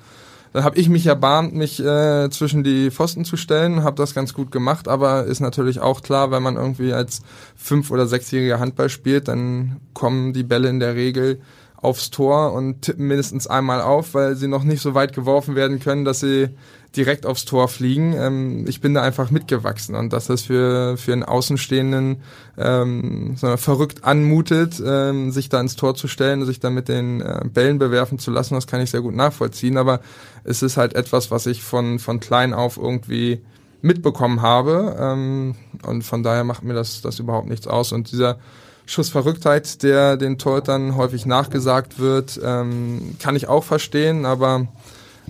[0.52, 4.32] dann habe ich mich erbarmt, mich äh, zwischen die Pfosten zu stellen, habe das ganz
[4.32, 7.20] gut gemacht, aber ist natürlich auch klar, wenn man irgendwie als
[7.56, 11.40] fünf- oder sechsjähriger Handball spielt, dann kommen die Bälle in der Regel
[11.76, 15.78] aufs Tor und tippen mindestens einmal auf, weil sie noch nicht so weit geworfen werden
[15.78, 16.48] können, dass sie
[16.96, 18.14] direkt aufs Tor fliegen.
[18.14, 22.22] Ähm, ich bin da einfach mitgewachsen und dass das für, für einen Außenstehenden
[22.56, 27.20] ähm, so verrückt anmutet, ähm, sich da ins Tor zu stellen sich dann mit den
[27.20, 29.76] äh, Bällen bewerfen zu lassen, das kann ich sehr gut nachvollziehen.
[29.76, 30.00] Aber
[30.44, 33.40] es ist halt etwas, was ich von, von klein auf irgendwie
[33.82, 37.92] mitbekommen habe ähm, und von daher macht mir das, das überhaupt nichts aus.
[37.92, 38.38] Und dieser
[38.86, 44.68] Schussverrücktheit, der den Torhütern häufig nachgesagt wird, ähm, kann ich auch verstehen, aber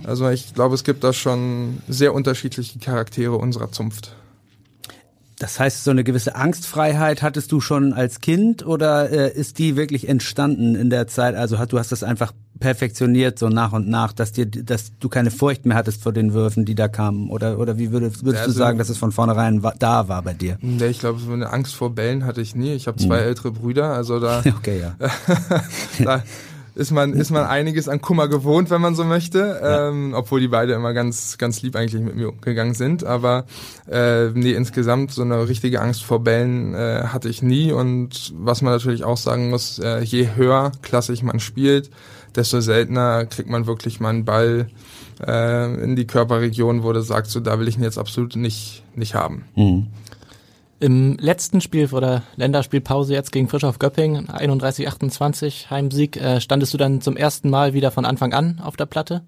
[0.03, 4.15] also ich glaube, es gibt da schon sehr unterschiedliche Charaktere unserer Zunft.
[5.39, 9.75] Das heißt, so eine gewisse Angstfreiheit hattest du schon als Kind oder äh, ist die
[9.75, 11.35] wirklich entstanden in der Zeit?
[11.35, 15.09] Also hat, du hast das einfach perfektioniert so nach und nach, dass dir, dass du
[15.09, 17.29] keine Furcht mehr hattest vor den Würfen, die da kamen?
[17.29, 20.33] Oder oder wie würdest, würdest also, du sagen, dass es von vornherein da war bei
[20.33, 20.57] dir?
[20.61, 22.73] Nee, ich glaube, so eine Angst vor Bällen hatte ich nie.
[22.73, 23.27] Ich habe zwei mhm.
[23.27, 24.41] ältere Brüder, also da.
[24.57, 24.95] okay, ja.
[26.03, 26.23] da,
[26.77, 29.59] ist man, ist man einiges an Kummer gewohnt, wenn man so möchte.
[29.61, 29.89] Ja.
[29.89, 33.03] Ähm, obwohl die beide immer ganz, ganz lieb eigentlich mit mir umgegangen sind.
[33.03, 33.45] Aber
[33.89, 37.71] äh, nee, insgesamt so eine richtige Angst vor Bällen äh, hatte ich nie.
[37.71, 41.89] Und was man natürlich auch sagen muss, äh, je höher klassisch man spielt,
[42.35, 44.67] desto seltener kriegt man wirklich mal einen Ball
[45.25, 48.83] äh, in die Körperregion, wo du sagst, so da will ich ihn jetzt absolut nicht,
[48.95, 49.45] nicht haben.
[49.55, 49.87] Mhm.
[50.79, 56.77] Im letzten Spiel vor der Länderspielpause jetzt gegen Frischhoff Göpping, 31-28 Heimsieg, äh, standest du
[56.77, 59.23] dann zum ersten Mal wieder von Anfang an auf der Platte.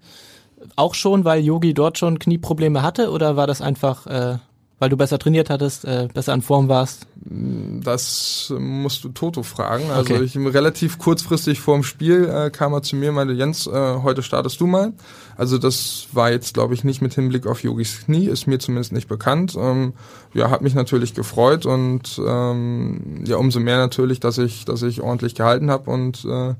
[0.76, 4.38] Auch schon, weil Yogi dort schon Knieprobleme hatte oder war das einfach äh,
[4.80, 7.06] weil du besser trainiert hattest, äh, besser in Form warst?
[7.20, 9.90] Das musst du Toto fragen.
[9.90, 10.24] Also okay.
[10.24, 13.70] ich relativ kurzfristig vor dem Spiel äh, kam er zu mir und meinte, Jens, äh,
[14.02, 14.94] heute startest du mal.
[15.36, 18.92] Also das war jetzt, glaube ich, nicht mit Hinblick auf Yogis Knie, ist mir zumindest
[18.92, 19.54] nicht bekannt.
[19.58, 19.92] Ähm,
[20.32, 25.02] ja, hat mich natürlich gefreut und ähm, ja, umso mehr natürlich, dass ich, dass ich
[25.02, 26.54] ordentlich gehalten habe und äh,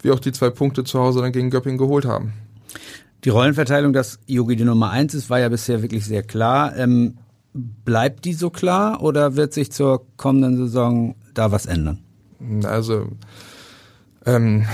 [0.00, 2.32] wir auch die zwei Punkte zu Hause dann gegen Göpping geholt haben.
[3.24, 6.74] Die Rollenverteilung, dass Yogi die Nummer eins ist, war ja bisher wirklich sehr klar.
[6.76, 7.18] Ähm,
[7.56, 11.98] bleibt die so klar oder wird sich zur kommenden Saison da was ändern?
[12.64, 13.06] Also
[14.24, 14.66] ähm,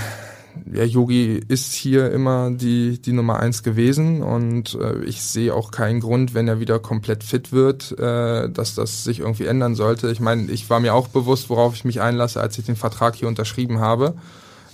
[0.71, 5.71] ja, Yogi ist hier immer die, die Nummer eins gewesen und äh, ich sehe auch
[5.71, 10.11] keinen Grund, wenn er wieder komplett fit wird, äh, dass das sich irgendwie ändern sollte.
[10.11, 13.15] Ich meine, ich war mir auch bewusst, worauf ich mich einlasse, als ich den Vertrag
[13.15, 14.15] hier unterschrieben habe.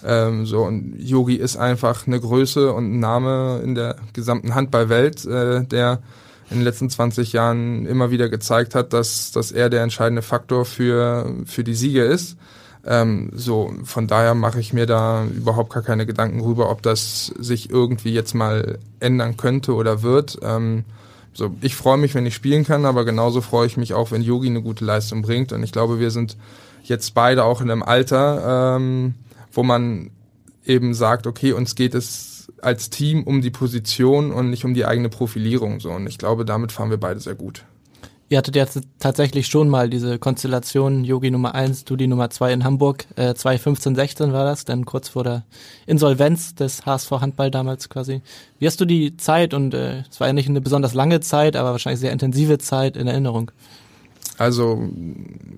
[0.04, 5.26] Ähm, so und Yogi ist einfach eine Größe und ein Name in der gesamten Handballwelt,
[5.26, 6.00] äh, der
[6.49, 10.65] in den letzten 20 Jahren immer wieder gezeigt hat, dass, dass er der entscheidende Faktor
[10.65, 12.38] für, für die Siege ist.
[12.85, 17.27] Ähm, so, von daher mache ich mir da überhaupt gar keine Gedanken rüber, ob das
[17.38, 20.39] sich irgendwie jetzt mal ändern könnte oder wird.
[20.41, 20.85] Ähm,
[21.33, 24.21] so, ich freue mich, wenn ich spielen kann, aber genauso freue ich mich auch, wenn
[24.21, 25.51] Yogi eine gute Leistung bringt.
[25.53, 26.38] Und ich glaube, wir sind
[26.83, 29.13] jetzt beide auch in einem Alter, ähm,
[29.51, 30.09] wo man
[30.65, 32.29] eben sagt, okay, uns geht es
[32.63, 35.80] als Team um die Position und nicht um die eigene Profilierung.
[35.80, 37.63] So, und ich glaube, damit fahren wir beide sehr gut.
[38.32, 42.54] Ihr hattet jetzt tatsächlich schon mal diese Konstellation, Yogi Nummer 1, du die Nummer 2
[42.54, 43.08] in Hamburg.
[43.15, 45.45] Äh, 2015, 16 war das, dann kurz vor der
[45.88, 48.22] Insolvenz des HSV Handball damals quasi.
[48.60, 51.56] Wie hast du die Zeit, und äh, es war ja nicht eine besonders lange Zeit,
[51.56, 53.52] aber wahrscheinlich sehr intensive Zeit in Erinnerung?
[54.39, 54.82] Also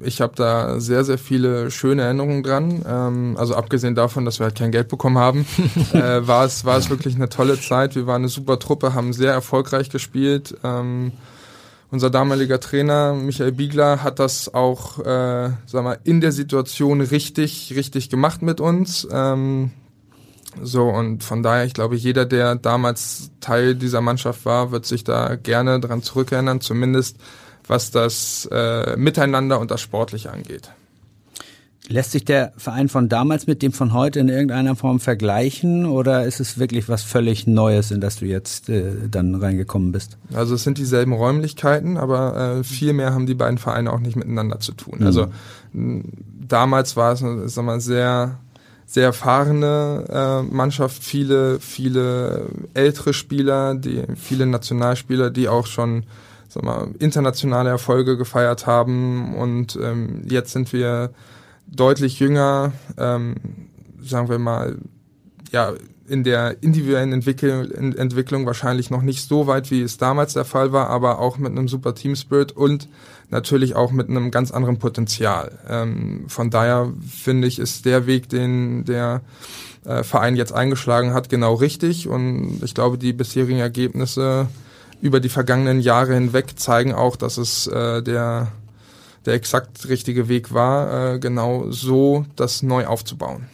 [0.01, 2.83] ich habe da sehr, sehr viele schöne Erinnerungen dran.
[2.87, 5.45] Ähm, also abgesehen davon, dass wir halt kein Geld bekommen haben,
[5.93, 7.95] äh, war, es, war es wirklich eine tolle Zeit.
[7.95, 10.57] Wir waren eine super Truppe, haben sehr erfolgreich gespielt.
[10.63, 11.11] Ähm,
[11.91, 17.73] unser damaliger Trainer Michael Biegler hat das auch, äh, sag mal, in der Situation richtig,
[17.75, 19.07] richtig gemacht mit uns.
[19.11, 19.69] Ähm,
[20.59, 25.03] so und von daher, ich glaube, jeder, der damals Teil dieser Mannschaft war, wird sich
[25.03, 27.17] da gerne dran zurückerinnern, zumindest
[27.71, 30.73] was das äh, Miteinander und das Sportliche angeht.
[31.87, 36.25] Lässt sich der Verein von damals mit dem von heute in irgendeiner Form vergleichen oder
[36.25, 40.17] ist es wirklich was völlig Neues, in das du jetzt äh, dann reingekommen bist?
[40.33, 44.17] Also es sind dieselben Räumlichkeiten, aber äh, viel mehr haben die beiden Vereine auch nicht
[44.17, 44.99] miteinander zu tun.
[44.99, 45.05] Mhm.
[45.05, 45.27] Also
[45.73, 48.37] damals war es, sag mal, sehr
[48.85, 56.03] sehr erfahrene äh, Mannschaft, viele viele ältere Spieler, die viele Nationalspieler, die auch schon
[56.51, 61.11] sag mal, internationale Erfolge gefeiert haben und ähm, jetzt sind wir
[61.65, 63.35] deutlich jünger, ähm,
[64.01, 64.77] sagen wir mal,
[65.51, 65.73] ja,
[66.07, 70.73] in der individuellen Entwickel Entwicklung wahrscheinlich noch nicht so weit, wie es damals der Fall
[70.73, 72.89] war, aber auch mit einem super Team Spirit und
[73.29, 75.57] natürlich auch mit einem ganz anderen Potenzial.
[75.69, 79.21] Ähm, von daher finde ich, ist der Weg, den der
[79.85, 84.49] äh, Verein jetzt eingeschlagen hat, genau richtig und ich glaube, die bisherigen Ergebnisse
[85.01, 88.51] über die vergangenen Jahre hinweg zeigen auch, dass es äh, der
[89.25, 93.47] der exakt richtige Weg war, äh, genau so das neu aufzubauen.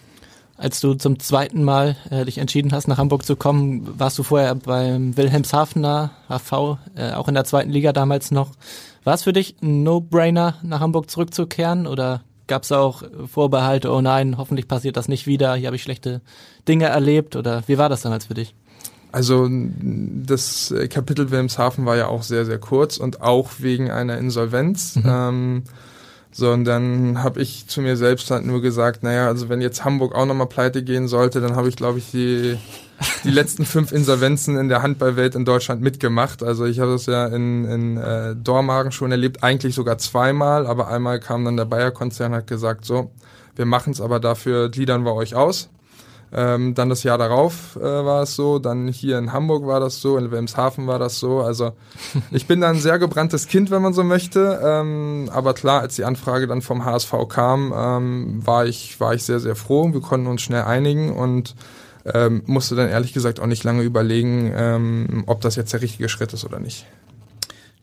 [0.55, 4.23] Als du zum zweiten Mal äh, dich entschieden hast, nach Hamburg zu kommen, warst du
[4.23, 8.51] vorher beim Wilhelmshavener HV, äh, auch in der zweiten Liga damals noch.
[9.03, 14.01] War es für dich ein No-Brainer, nach Hamburg zurückzukehren oder gab es auch Vorbehalte, oh
[14.01, 16.21] nein, hoffentlich passiert das nicht wieder, hier habe ich schlechte
[16.67, 18.55] Dinge erlebt oder wie war das damals für dich?
[19.17, 24.95] Also das Kapitel Wilhelmshaven war ja auch sehr, sehr kurz und auch wegen einer Insolvenz.
[24.95, 25.03] Mhm.
[25.07, 25.63] Ähm,
[26.31, 29.83] so, und dann habe ich zu mir selbst halt nur gesagt, naja, also wenn jetzt
[29.83, 32.59] Hamburg auch nochmal pleite gehen sollte, dann habe ich, glaube ich, die,
[33.23, 36.43] die letzten fünf Insolvenzen in der Handballwelt in Deutschland mitgemacht.
[36.43, 40.89] Also ich habe das ja in, in äh, Dormagen schon erlebt, eigentlich sogar zweimal, aber
[40.89, 43.09] einmal kam dann der Bayer-Konzern und hat gesagt, so,
[43.55, 45.69] wir machen es aber dafür, gliedern wir euch aus.
[46.33, 50.01] Ähm, dann das Jahr darauf äh, war es so, dann hier in Hamburg war das
[50.01, 51.39] so, in Wilhelmshaven war das so.
[51.39, 51.71] Also
[52.31, 54.59] ich bin da ein sehr gebranntes Kind, wenn man so möchte.
[54.61, 59.23] Ähm, aber klar, als die Anfrage dann vom HSV kam, ähm, war ich war ich
[59.23, 59.93] sehr sehr froh.
[59.93, 61.55] Wir konnten uns schnell einigen und
[62.13, 66.09] ähm, musste dann ehrlich gesagt auch nicht lange überlegen, ähm, ob das jetzt der richtige
[66.09, 66.85] Schritt ist oder nicht.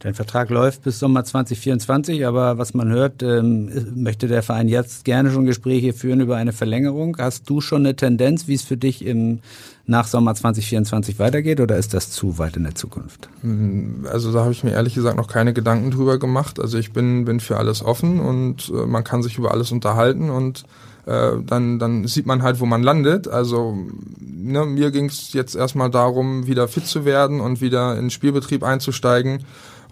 [0.04, 5.06] Dein Vertrag läuft bis Sommer 2024, aber was man hört, ähm, möchte der Verein jetzt
[5.06, 7.16] gerne schon Gespräche führen über eine Verlängerung.
[7.18, 9.40] Hast du schon eine Tendenz, wie es für dich im
[9.86, 13.30] nach Sommer 2024 weitergeht oder ist das zu weit in der Zukunft?
[13.40, 16.60] Mm, also da habe ich mir ehrlich gesagt noch keine Gedanken drüber gemacht.
[16.60, 20.28] Also ich bin, bin für alles offen und äh, man kann sich über alles unterhalten
[20.28, 20.64] und
[21.06, 23.26] äh, dann, dann sieht man halt, wo man landet.
[23.26, 23.74] Also
[24.20, 28.10] ne, mir ging es jetzt erstmal darum, wieder fit zu werden und wieder in den
[28.10, 29.44] Spielbetrieb einzusteigen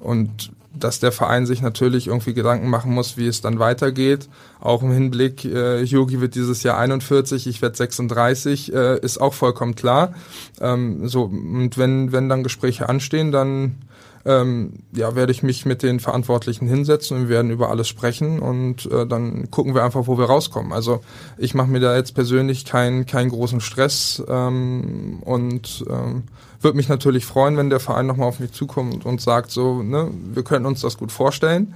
[0.02, 4.28] und dass der Verein sich natürlich irgendwie Gedanken machen muss, wie es dann weitergeht.
[4.60, 9.34] Auch im Hinblick, äh, Yogi wird dieses Jahr 41, ich werde 36, äh, ist auch
[9.34, 10.14] vollkommen klar.
[10.60, 13.76] Ähm, so und wenn wenn dann Gespräche anstehen, dann
[14.24, 18.38] ähm, ja, werde ich mich mit den Verantwortlichen hinsetzen und wir werden über alles sprechen
[18.38, 20.72] und äh, dann gucken wir einfach, wo wir rauskommen.
[20.72, 21.00] Also
[21.38, 26.24] ich mache mir da jetzt persönlich keinen keinen großen Stress ähm, und ähm,
[26.60, 30.08] würde mich natürlich freuen, wenn der Verein nochmal auf mich zukommt und sagt so, ne,
[30.32, 31.74] wir können uns das gut vorstellen,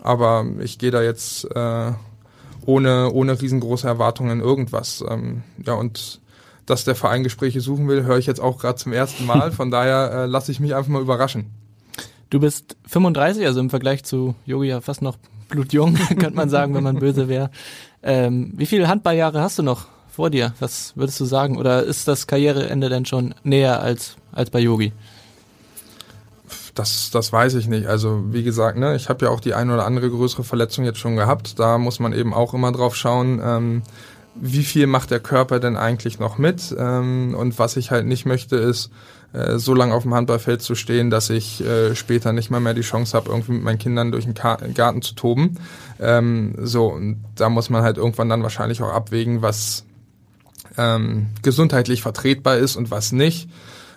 [0.00, 1.92] aber ich gehe da jetzt äh,
[2.64, 5.04] ohne ohne riesengroße Erwartungen in irgendwas.
[5.08, 6.20] Ähm, ja und
[6.64, 9.50] dass der Verein Gespräche suchen will, höre ich jetzt auch gerade zum ersten Mal.
[9.52, 11.50] Von daher äh, lasse ich mich einfach mal überraschen.
[12.30, 15.16] Du bist 35, also im Vergleich zu Yogi ja fast noch
[15.48, 17.50] blutjung, könnte man sagen, wenn man böse wäre.
[18.02, 20.54] Ähm, wie viele Handballjahre hast du noch vor dir?
[20.60, 21.56] Was würdest du sagen?
[21.56, 24.92] Oder ist das Karriereende denn schon näher als, als bei Yogi?
[26.78, 27.86] das, das weiß ich nicht.
[27.86, 30.98] Also wie gesagt, ne, ich habe ja auch die ein oder andere größere Verletzung jetzt
[30.98, 31.58] schon gehabt.
[31.58, 33.82] Da muss man eben auch immer drauf schauen, ähm,
[34.34, 36.74] wie viel macht der Körper denn eigentlich noch mit?
[36.78, 38.90] Ähm, und was ich halt nicht möchte, ist
[39.32, 42.74] äh, so lange auf dem Handballfeld zu stehen, dass ich äh, später nicht mal mehr
[42.74, 45.58] die Chance habe, irgendwie mit meinen Kindern durch den Ka Garten zu toben.
[46.00, 49.84] Ähm, so, und da muss man halt irgendwann dann wahrscheinlich auch abwägen, was
[50.78, 53.48] ähm, gesundheitlich vertretbar ist und was nicht.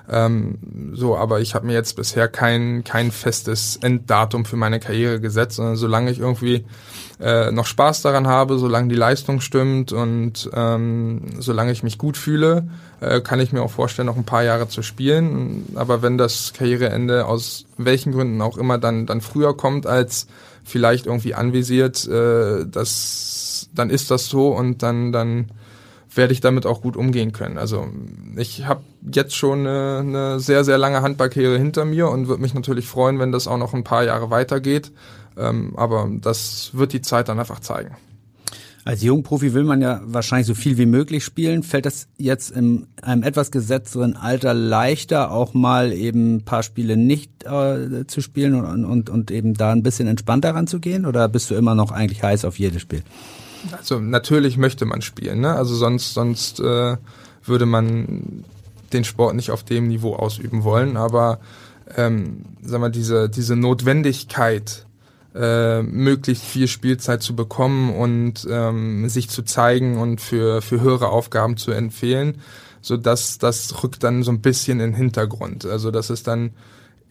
[0.09, 5.19] Ähm, so, aber ich habe mir jetzt bisher kein, kein festes Enddatum für meine Karriere
[5.19, 6.65] gesetzt, sondern solange ich irgendwie
[7.19, 12.17] äh, noch Spaß daran habe, solange die Leistung stimmt und ähm, solange ich mich gut
[12.17, 12.67] fühle,
[12.99, 15.65] äh, kann ich mir auch vorstellen, noch ein paar Jahre zu spielen.
[15.75, 20.27] Aber wenn das Karriereende aus welchen Gründen auch immer dann, dann früher kommt als
[20.63, 25.51] vielleicht irgendwie anvisiert, äh, das, dann ist das so und dann, dann
[26.13, 27.57] werde ich damit auch gut umgehen können.
[27.57, 27.87] Also
[28.35, 28.81] ich habe
[29.13, 33.19] jetzt schon eine, eine sehr, sehr lange Handballkarriere hinter mir und würde mich natürlich freuen,
[33.19, 34.91] wenn das auch noch ein paar Jahre weitergeht.
[35.37, 37.95] Ähm, aber das wird die Zeit dann einfach zeigen.
[38.83, 41.61] Als Jungprofi will man ja wahrscheinlich so viel wie möglich spielen.
[41.61, 46.97] Fällt das jetzt in einem etwas gesetzteren Alter leichter, auch mal eben ein paar Spiele
[46.97, 51.05] nicht äh, zu spielen und, und, und eben da ein bisschen entspannter ranzugehen?
[51.05, 53.03] Oder bist du immer noch eigentlich heiß auf jedes Spiel?
[53.77, 55.55] Also natürlich möchte man spielen, ne?
[55.55, 56.97] Also sonst, sonst äh,
[57.43, 58.43] würde man
[58.93, 60.97] den Sport nicht auf dem Niveau ausüben wollen.
[60.97, 61.39] Aber
[61.95, 64.85] ähm, sag mal, diese, diese Notwendigkeit,
[65.33, 71.07] äh, möglichst viel Spielzeit zu bekommen und ähm, sich zu zeigen und für, für höhere
[71.07, 72.41] Aufgaben zu empfehlen,
[72.81, 75.65] so dass das rückt dann so ein bisschen in den Hintergrund.
[75.65, 76.51] Also das ist dann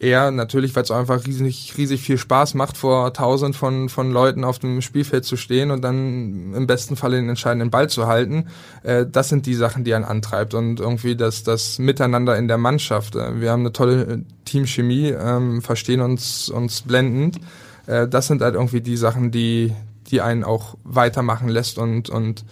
[0.00, 4.44] eher natürlich, weil es einfach riesig, riesig viel Spaß macht, vor tausend von, von Leuten
[4.44, 8.46] auf dem Spielfeld zu stehen und dann im besten Fall den entscheidenden Ball zu halten.
[8.82, 12.56] Äh, das sind die Sachen, die einen antreibt und irgendwie das, das Miteinander in der
[12.56, 13.14] Mannschaft.
[13.14, 17.38] Äh, wir haben eine tolle Teamchemie, ähm, verstehen uns, uns blendend.
[17.86, 19.74] Äh, das sind halt irgendwie die Sachen, die,
[20.06, 22.46] die einen auch weitermachen lässt und, und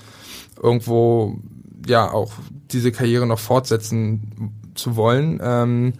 [0.63, 1.39] irgendwo
[1.87, 2.33] ja auch
[2.71, 5.41] diese Karriere noch fortsetzen zu wollen.
[5.43, 5.95] Ähm,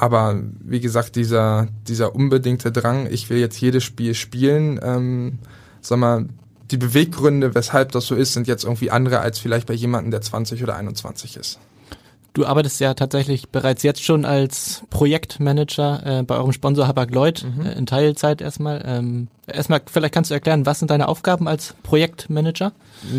[0.00, 5.38] aber wie gesagt, dieser, dieser unbedingte Drang, ich will jetzt jedes Spiel spielen, ähm,
[5.82, 6.24] sag mal,
[6.70, 10.22] die Beweggründe, weshalb das so ist, sind jetzt irgendwie andere als vielleicht bei jemandem, der
[10.22, 11.58] 20 oder 21 ist.
[12.32, 17.66] Du arbeitest ja tatsächlich bereits jetzt schon als Projektmanager äh, bei eurem Sponsor Habak-Lloyd mhm.
[17.66, 18.82] äh, in Teilzeit erstmal.
[18.86, 22.72] Ähm, erstmal, vielleicht kannst du erklären, was sind deine Aufgaben als Projektmanager?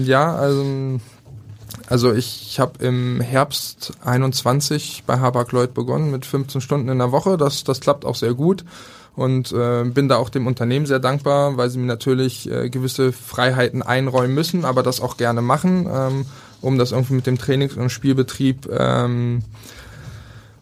[0.04, 1.00] Ja, also
[1.88, 7.38] also ich habe im Herbst 21 bei Habak-Lloyd begonnen mit 15 Stunden in der Woche.
[7.38, 8.66] Das, das klappt auch sehr gut
[9.16, 13.12] und äh, bin da auch dem Unternehmen sehr dankbar, weil sie mir natürlich äh, gewisse
[13.12, 16.26] Freiheiten einräumen müssen, aber das auch gerne machen, ähm,
[16.62, 19.44] um das irgendwie mit dem Trainings- und Spielbetrieb ähm,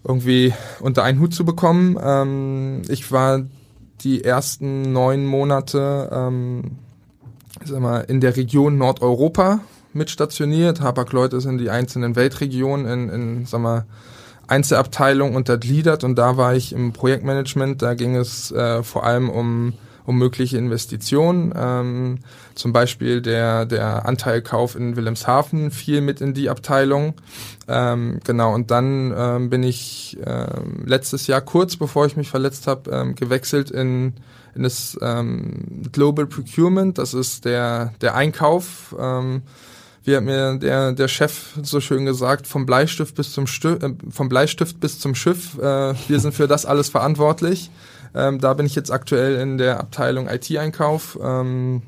[0.03, 1.97] irgendwie unter einen Hut zu bekommen.
[2.01, 3.43] Ähm, ich war
[4.01, 6.77] die ersten neun Monate ähm,
[7.65, 9.59] sag mal, in der Region Nordeuropa
[9.93, 10.81] mit stationiert.
[10.81, 13.85] Hapag-Lloyd ist in die einzelnen Weltregionen in, in sag mal,
[14.47, 17.81] Einzelabteilungen untergliedert und da war ich im Projektmanagement.
[17.81, 19.73] Da ging es äh, vor allem um
[20.09, 21.53] um mögliche Investitionen.
[21.55, 22.17] Ähm,
[22.55, 27.13] zum Beispiel der, der Anteilkauf in Wilhelmshaven fiel mit in die Abteilung.
[27.67, 32.65] Ähm, genau, und dann ähm, bin ich ähm, letztes Jahr, kurz bevor ich mich verletzt
[32.65, 34.13] habe, ähm, gewechselt in,
[34.55, 36.97] in das ähm, Global Procurement.
[36.97, 38.95] Das ist der, der Einkauf.
[38.99, 39.43] Ähm,
[40.03, 43.93] wie hat mir der, der Chef so schön gesagt, vom Bleistift bis zum Stift, äh,
[44.09, 47.69] vom Bleistift bis zum Schiff, äh, wir sind für das alles verantwortlich.
[48.15, 51.83] Ähm, da bin ich jetzt aktuell in der Abteilung IT-Einkauf ähm,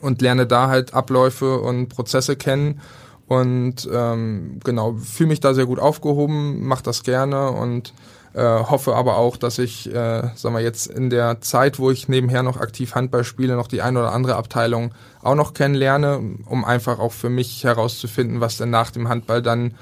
[0.00, 2.80] und lerne da halt Abläufe und Prozesse kennen
[3.26, 7.92] und ähm, genau, fühle mich da sehr gut aufgehoben, mache das gerne und
[8.34, 12.08] äh, hoffe aber auch, dass ich, äh, sagen wir jetzt in der Zeit, wo ich
[12.08, 16.64] nebenher noch aktiv Handball spiele, noch die eine oder andere Abteilung auch noch kennenlerne, um
[16.64, 19.74] einfach auch für mich herauszufinden, was denn nach dem Handball dann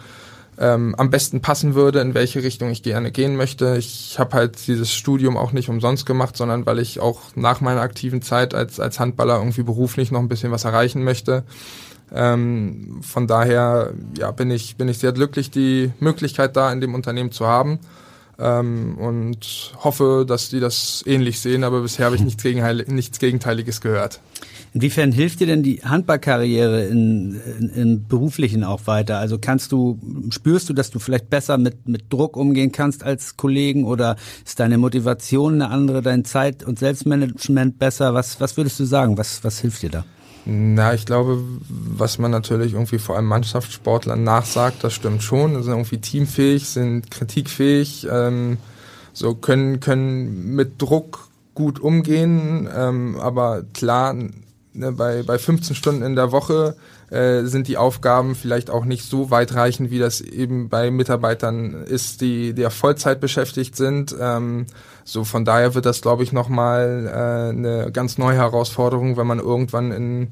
[0.58, 3.76] ähm, am besten passen würde, in welche Richtung ich gerne gehen möchte.
[3.76, 7.82] Ich habe halt dieses Studium auch nicht umsonst gemacht, sondern weil ich auch nach meiner
[7.82, 11.44] aktiven Zeit als, als Handballer irgendwie beruflich noch ein bisschen was erreichen möchte.
[12.14, 16.94] Ähm, von daher ja, bin, ich, bin ich sehr glücklich, die Möglichkeit da in dem
[16.94, 17.80] Unternehmen zu haben
[18.38, 22.44] ähm, und hoffe, dass die das ähnlich sehen, aber bisher habe ich nichts,
[22.88, 24.20] nichts Gegenteiliges gehört.
[24.74, 29.18] Inwiefern hilft dir denn die Handballkarriere in, in, im beruflichen auch weiter?
[29.18, 29.98] Also kannst du,
[30.28, 34.60] spürst du, dass du vielleicht besser mit, mit Druck umgehen kannst als Kollegen oder ist
[34.60, 38.12] deine Motivation eine andere, dein Zeit- und Selbstmanagement besser?
[38.12, 39.16] Was, was würdest du sagen?
[39.16, 40.04] Was, was hilft dir da?
[40.48, 45.60] Na, ich glaube, was man natürlich irgendwie vor allem Mannschaftssportlern nachsagt, das stimmt schon.
[45.60, 48.58] Sind irgendwie teamfähig, sind kritikfähig, ähm,
[49.12, 54.14] so können, können mit Druck gut umgehen, ähm, aber klar,
[54.72, 56.76] ne, bei, bei 15 Stunden in der Woche
[57.10, 62.20] äh, sind die Aufgaben vielleicht auch nicht so weitreichend, wie das eben bei Mitarbeitern ist,
[62.20, 64.14] die, die Vollzeit beschäftigt sind.
[64.18, 64.66] Ähm,
[65.04, 69.38] so von daher wird das, glaube ich, nochmal äh, eine ganz neue Herausforderung, wenn man
[69.38, 70.30] irgendwann in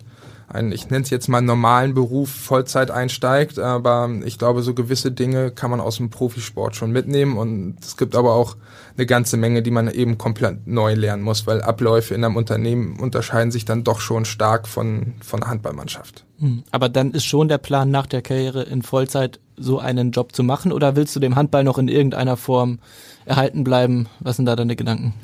[0.49, 5.11] einen, ich nenne es jetzt mal normalen Beruf Vollzeit einsteigt, aber ich glaube, so gewisse
[5.11, 8.57] Dinge kann man aus dem Profisport schon mitnehmen und es gibt aber auch
[8.97, 12.99] eine ganze Menge, die man eben komplett neu lernen muss, weil Abläufe in einem Unternehmen
[13.01, 16.25] unterscheiden sich dann doch schon stark von, von der Handballmannschaft.
[16.39, 16.63] Hm.
[16.71, 20.43] Aber dann ist schon der Plan nach der Karriere in Vollzeit so einen Job zu
[20.43, 22.79] machen oder willst du dem Handball noch in irgendeiner Form
[23.25, 24.09] erhalten bleiben?
[24.21, 25.15] Was sind da deine Gedanken?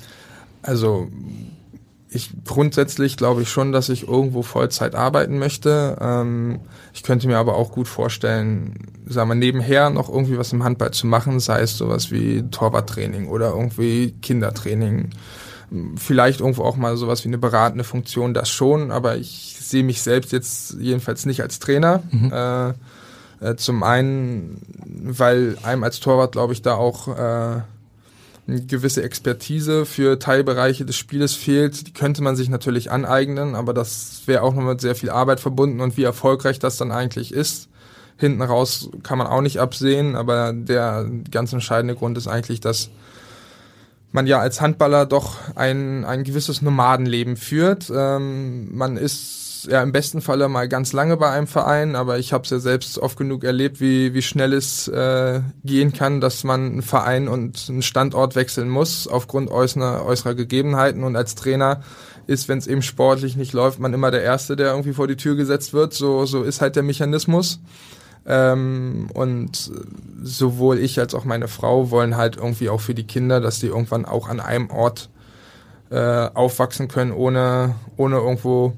[0.62, 1.08] Also
[2.12, 5.96] ich grundsätzlich glaube ich schon, dass ich irgendwo Vollzeit arbeiten möchte.
[6.00, 6.60] Ähm,
[6.92, 8.74] ich könnte mir aber auch gut vorstellen,
[9.06, 13.28] sagen wir nebenher noch irgendwie was im Handball zu machen, sei es sowas wie Torwarttraining
[13.28, 15.10] oder irgendwie Kindertraining.
[15.96, 20.02] Vielleicht irgendwo auch mal sowas wie eine beratende Funktion, das schon, aber ich sehe mich
[20.02, 22.02] selbst jetzt jedenfalls nicht als Trainer.
[22.10, 22.32] Mhm.
[22.32, 22.72] Äh,
[23.40, 27.60] äh, zum einen, weil einem als Torwart, glaube ich, da auch äh,
[28.66, 31.86] gewisse Expertise für Teilbereiche des Spieles fehlt.
[31.86, 35.40] Die könnte man sich natürlich aneignen, aber das wäre auch noch mit sehr viel Arbeit
[35.40, 37.68] verbunden und wie erfolgreich das dann eigentlich ist.
[38.16, 42.90] Hinten raus kann man auch nicht absehen, aber der ganz entscheidende Grund ist eigentlich, dass
[44.12, 47.90] man ja als Handballer doch ein, ein gewisses Nomadenleben führt.
[47.94, 52.32] Ähm, man ist ja im besten Falle mal ganz lange bei einem Verein, aber ich
[52.32, 56.44] habe es ja selbst oft genug erlebt, wie, wie schnell es äh, gehen kann, dass
[56.44, 61.82] man einen Verein und einen Standort wechseln muss aufgrund äußerer, äußerer Gegebenheiten und als Trainer
[62.26, 65.16] ist, wenn es eben sportlich nicht läuft, man immer der Erste, der irgendwie vor die
[65.16, 65.94] Tür gesetzt wird.
[65.94, 67.60] So, so ist halt der Mechanismus.
[68.26, 69.72] Ähm, und
[70.22, 73.66] sowohl ich als auch meine Frau wollen halt irgendwie auch für die Kinder, dass die
[73.66, 75.10] irgendwann auch an einem Ort
[75.90, 78.74] äh, aufwachsen können, ohne, ohne irgendwo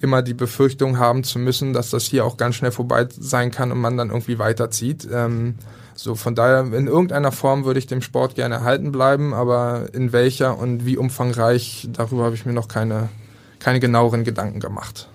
[0.00, 3.72] immer die Befürchtung haben zu müssen, dass das hier auch ganz schnell vorbei sein kann
[3.72, 5.08] und man dann irgendwie weiterzieht.
[5.10, 5.54] Ähm,
[5.94, 10.12] so von daher in irgendeiner Form würde ich dem Sport gerne erhalten bleiben, aber in
[10.12, 13.08] welcher und wie umfangreich, darüber habe ich mir noch keine,
[13.58, 15.08] keine genaueren Gedanken gemacht.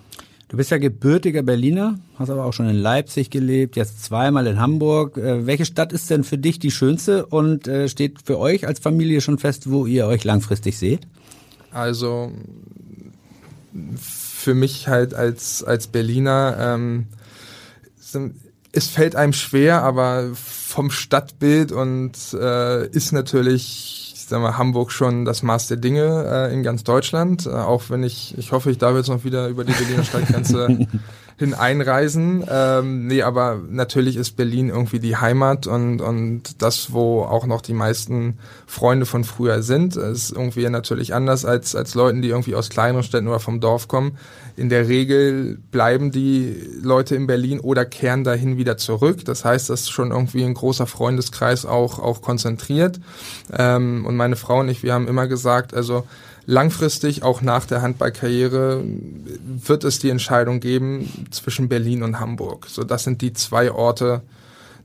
[0.50, 4.60] Du bist ja gebürtiger Berliner, hast aber auch schon in Leipzig gelebt, jetzt zweimal in
[4.60, 5.16] Hamburg.
[5.16, 8.80] Äh, welche Stadt ist denn für dich die schönste und äh, steht für euch als
[8.80, 11.08] Familie schon fest, wo ihr euch langfristig seht?
[11.72, 12.34] Also
[14.42, 17.08] für mich halt als, als Berliner, ähm,
[18.74, 24.92] es fällt einem schwer, aber vom Stadtbild und äh, ist natürlich, ich sag mal, Hamburg
[24.92, 27.46] schon das Maß der Dinge äh, in ganz Deutschland.
[27.46, 30.88] Äh, auch wenn ich, ich hoffe, ich darf jetzt noch wieder über die Berliner Stadtgrenze
[31.42, 32.46] hin einreisen.
[32.50, 37.62] Ähm, nee, aber natürlich ist Berlin irgendwie die Heimat und, und das, wo auch noch
[37.62, 38.38] die meisten
[38.68, 39.96] Freunde von früher sind.
[39.96, 43.88] Ist irgendwie natürlich anders als, als Leuten, die irgendwie aus kleineren Städten oder vom Dorf
[43.88, 44.18] kommen.
[44.56, 49.26] In der Regel bleiben die Leute in Berlin oder kehren dahin wieder zurück.
[49.26, 53.00] Das heißt, das ist schon irgendwie ein großer Freundeskreis auch, auch konzentriert.
[53.52, 56.06] Ähm, und meine Frau und ich, wir haben immer gesagt, also
[56.52, 58.84] langfristig, auch nach der Handballkarriere,
[59.66, 62.68] wird es die Entscheidung geben zwischen Berlin und Hamburg.
[62.68, 64.22] So, das sind die zwei Orte,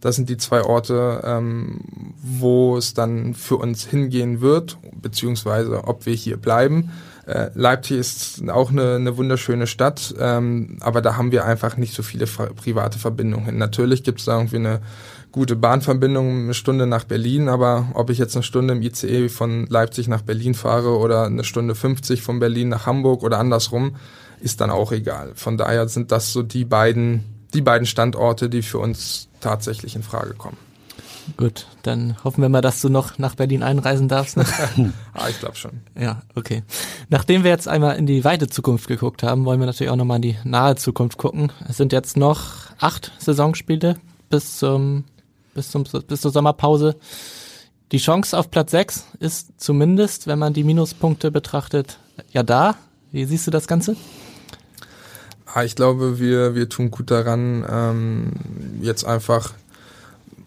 [0.00, 1.80] das sind die zwei Orte, ähm,
[2.22, 6.92] wo es dann für uns hingehen wird, beziehungsweise ob wir hier bleiben.
[7.26, 11.94] Äh, Leipzig ist auch eine, eine wunderschöne Stadt, ähm, aber da haben wir einfach nicht
[11.94, 13.58] so viele private Verbindungen.
[13.58, 14.80] Natürlich gibt es da irgendwie eine
[15.36, 19.66] gute Bahnverbindung, eine Stunde nach Berlin, aber ob ich jetzt eine Stunde im ICE von
[19.66, 23.96] Leipzig nach Berlin fahre oder eine Stunde 50 von Berlin nach Hamburg oder andersrum,
[24.40, 25.32] ist dann auch egal.
[25.34, 27.22] Von daher sind das so die beiden,
[27.52, 30.56] die beiden Standorte, die für uns tatsächlich in Frage kommen.
[31.36, 34.38] Gut, dann hoffen wir mal, dass du noch nach Berlin einreisen darfst.
[34.38, 34.46] Ne?
[35.12, 35.82] ah, ich glaube schon.
[36.00, 36.62] Ja, okay.
[37.10, 40.16] Nachdem wir jetzt einmal in die weite Zukunft geguckt haben, wollen wir natürlich auch nochmal
[40.16, 41.52] in die nahe Zukunft gucken.
[41.68, 43.96] Es sind jetzt noch acht Saisonspiele
[44.30, 45.04] bis zum
[45.56, 46.96] bis, zum, bis zur Sommerpause.
[47.92, 51.98] Die Chance auf Platz 6 ist zumindest, wenn man die Minuspunkte betrachtet,
[52.30, 52.76] ja da.
[53.10, 53.96] Wie siehst du das Ganze?
[55.52, 58.32] Ah, ich glaube, wir, wir tun gut daran, ähm,
[58.82, 59.54] jetzt einfach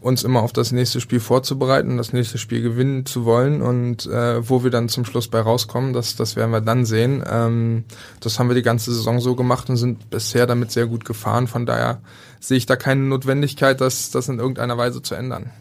[0.01, 4.47] uns immer auf das nächste Spiel vorzubereiten, das nächste Spiel gewinnen zu wollen und äh,
[4.47, 7.23] wo wir dann zum Schluss bei rauskommen, das, das werden wir dann sehen.
[7.29, 7.83] Ähm,
[8.21, 11.47] das haben wir die ganze Saison so gemacht und sind bisher damit sehr gut gefahren.
[11.47, 12.01] Von daher
[12.39, 15.51] sehe ich da keine Notwendigkeit, das, das in irgendeiner Weise zu ändern.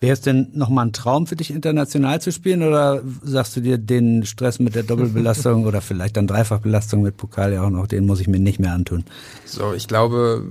[0.00, 3.78] Wäre es denn nochmal ein Traum für dich, international zu spielen oder sagst du dir,
[3.78, 8.06] den Stress mit der Doppelbelastung oder vielleicht dann Dreifachbelastung mit Pokal ja auch noch, den
[8.06, 9.04] muss ich mir nicht mehr antun?
[9.44, 10.44] So, ich glaube,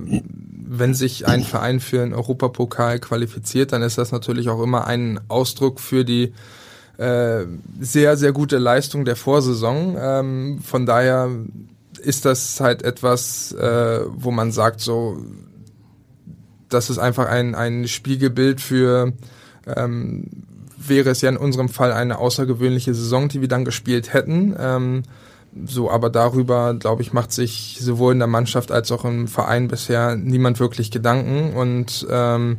[0.52, 5.20] wenn sich ein Verein für einen Europapokal qualifiziert, dann ist das natürlich auch immer ein
[5.28, 6.34] Ausdruck für die
[6.98, 7.46] äh,
[7.80, 9.96] sehr, sehr gute Leistung der Vorsaison.
[9.98, 11.30] Ähm, von daher
[11.98, 15.18] ist das halt etwas, äh, wo man sagt, so,
[16.68, 19.12] das ist einfach ein, ein Spiegelbild für,
[19.66, 20.26] ähm,
[20.76, 24.54] wäre es ja in unserem Fall eine außergewöhnliche Saison, die wir dann gespielt hätten.
[24.58, 25.02] Ähm,
[25.64, 29.68] so, aber darüber, glaube ich, macht sich sowohl in der Mannschaft als auch im Verein
[29.68, 32.58] bisher niemand wirklich Gedanken und ähm,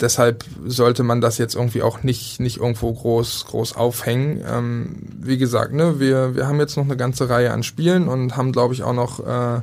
[0.00, 4.42] deshalb sollte man das jetzt irgendwie auch nicht, nicht irgendwo groß, groß aufhängen.
[4.48, 8.36] Ähm, wie gesagt, ne, wir, wir haben jetzt noch eine ganze Reihe an Spielen und
[8.36, 9.60] haben, glaube ich, auch noch äh,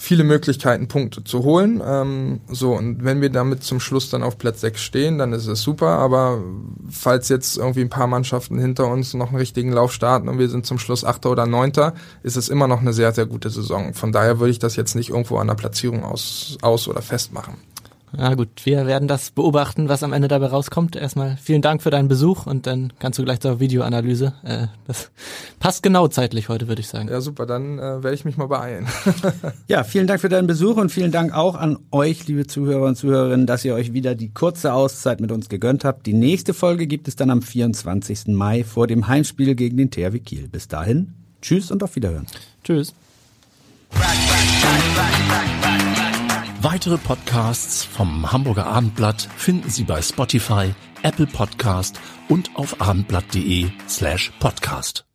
[0.00, 1.82] viele Möglichkeiten, Punkte zu holen.
[1.84, 5.46] Ähm, so, und wenn wir damit zum Schluss dann auf Platz 6 stehen, dann ist
[5.46, 5.98] es super.
[5.98, 6.42] Aber
[6.90, 10.48] falls jetzt irgendwie ein paar Mannschaften hinter uns noch einen richtigen Lauf starten und wir
[10.48, 13.92] sind zum Schluss Achter oder Neunter, ist es immer noch eine sehr, sehr gute Saison.
[13.92, 17.54] Von daher würde ich das jetzt nicht irgendwo an der Platzierung aus, aus oder festmachen.
[18.12, 20.96] Na gut, wir werden das beobachten, was am Ende dabei rauskommt.
[20.96, 24.32] Erstmal vielen Dank für deinen Besuch und dann kannst du gleich zur Videoanalyse.
[24.42, 25.10] Äh, das
[25.60, 27.08] passt genau zeitlich heute, würde ich sagen.
[27.08, 28.86] Ja, super, dann äh, werde ich mich mal beeilen.
[29.68, 32.96] ja, vielen Dank für deinen Besuch und vielen Dank auch an euch, liebe Zuhörer und
[32.96, 36.06] Zuhörerinnen, dass ihr euch wieder die kurze Auszeit mit uns gegönnt habt.
[36.06, 38.28] Die nächste Folge gibt es dann am 24.
[38.28, 40.48] Mai vor dem Heimspiel gegen den THW Kiel.
[40.48, 42.26] Bis dahin, tschüss und auf Wiederhören.
[42.64, 42.92] Tschüss.
[46.62, 51.98] Weitere Podcasts vom Hamburger Abendblatt finden Sie bei Spotify, Apple Podcast
[52.28, 55.09] und auf abendblatt.de slash podcast.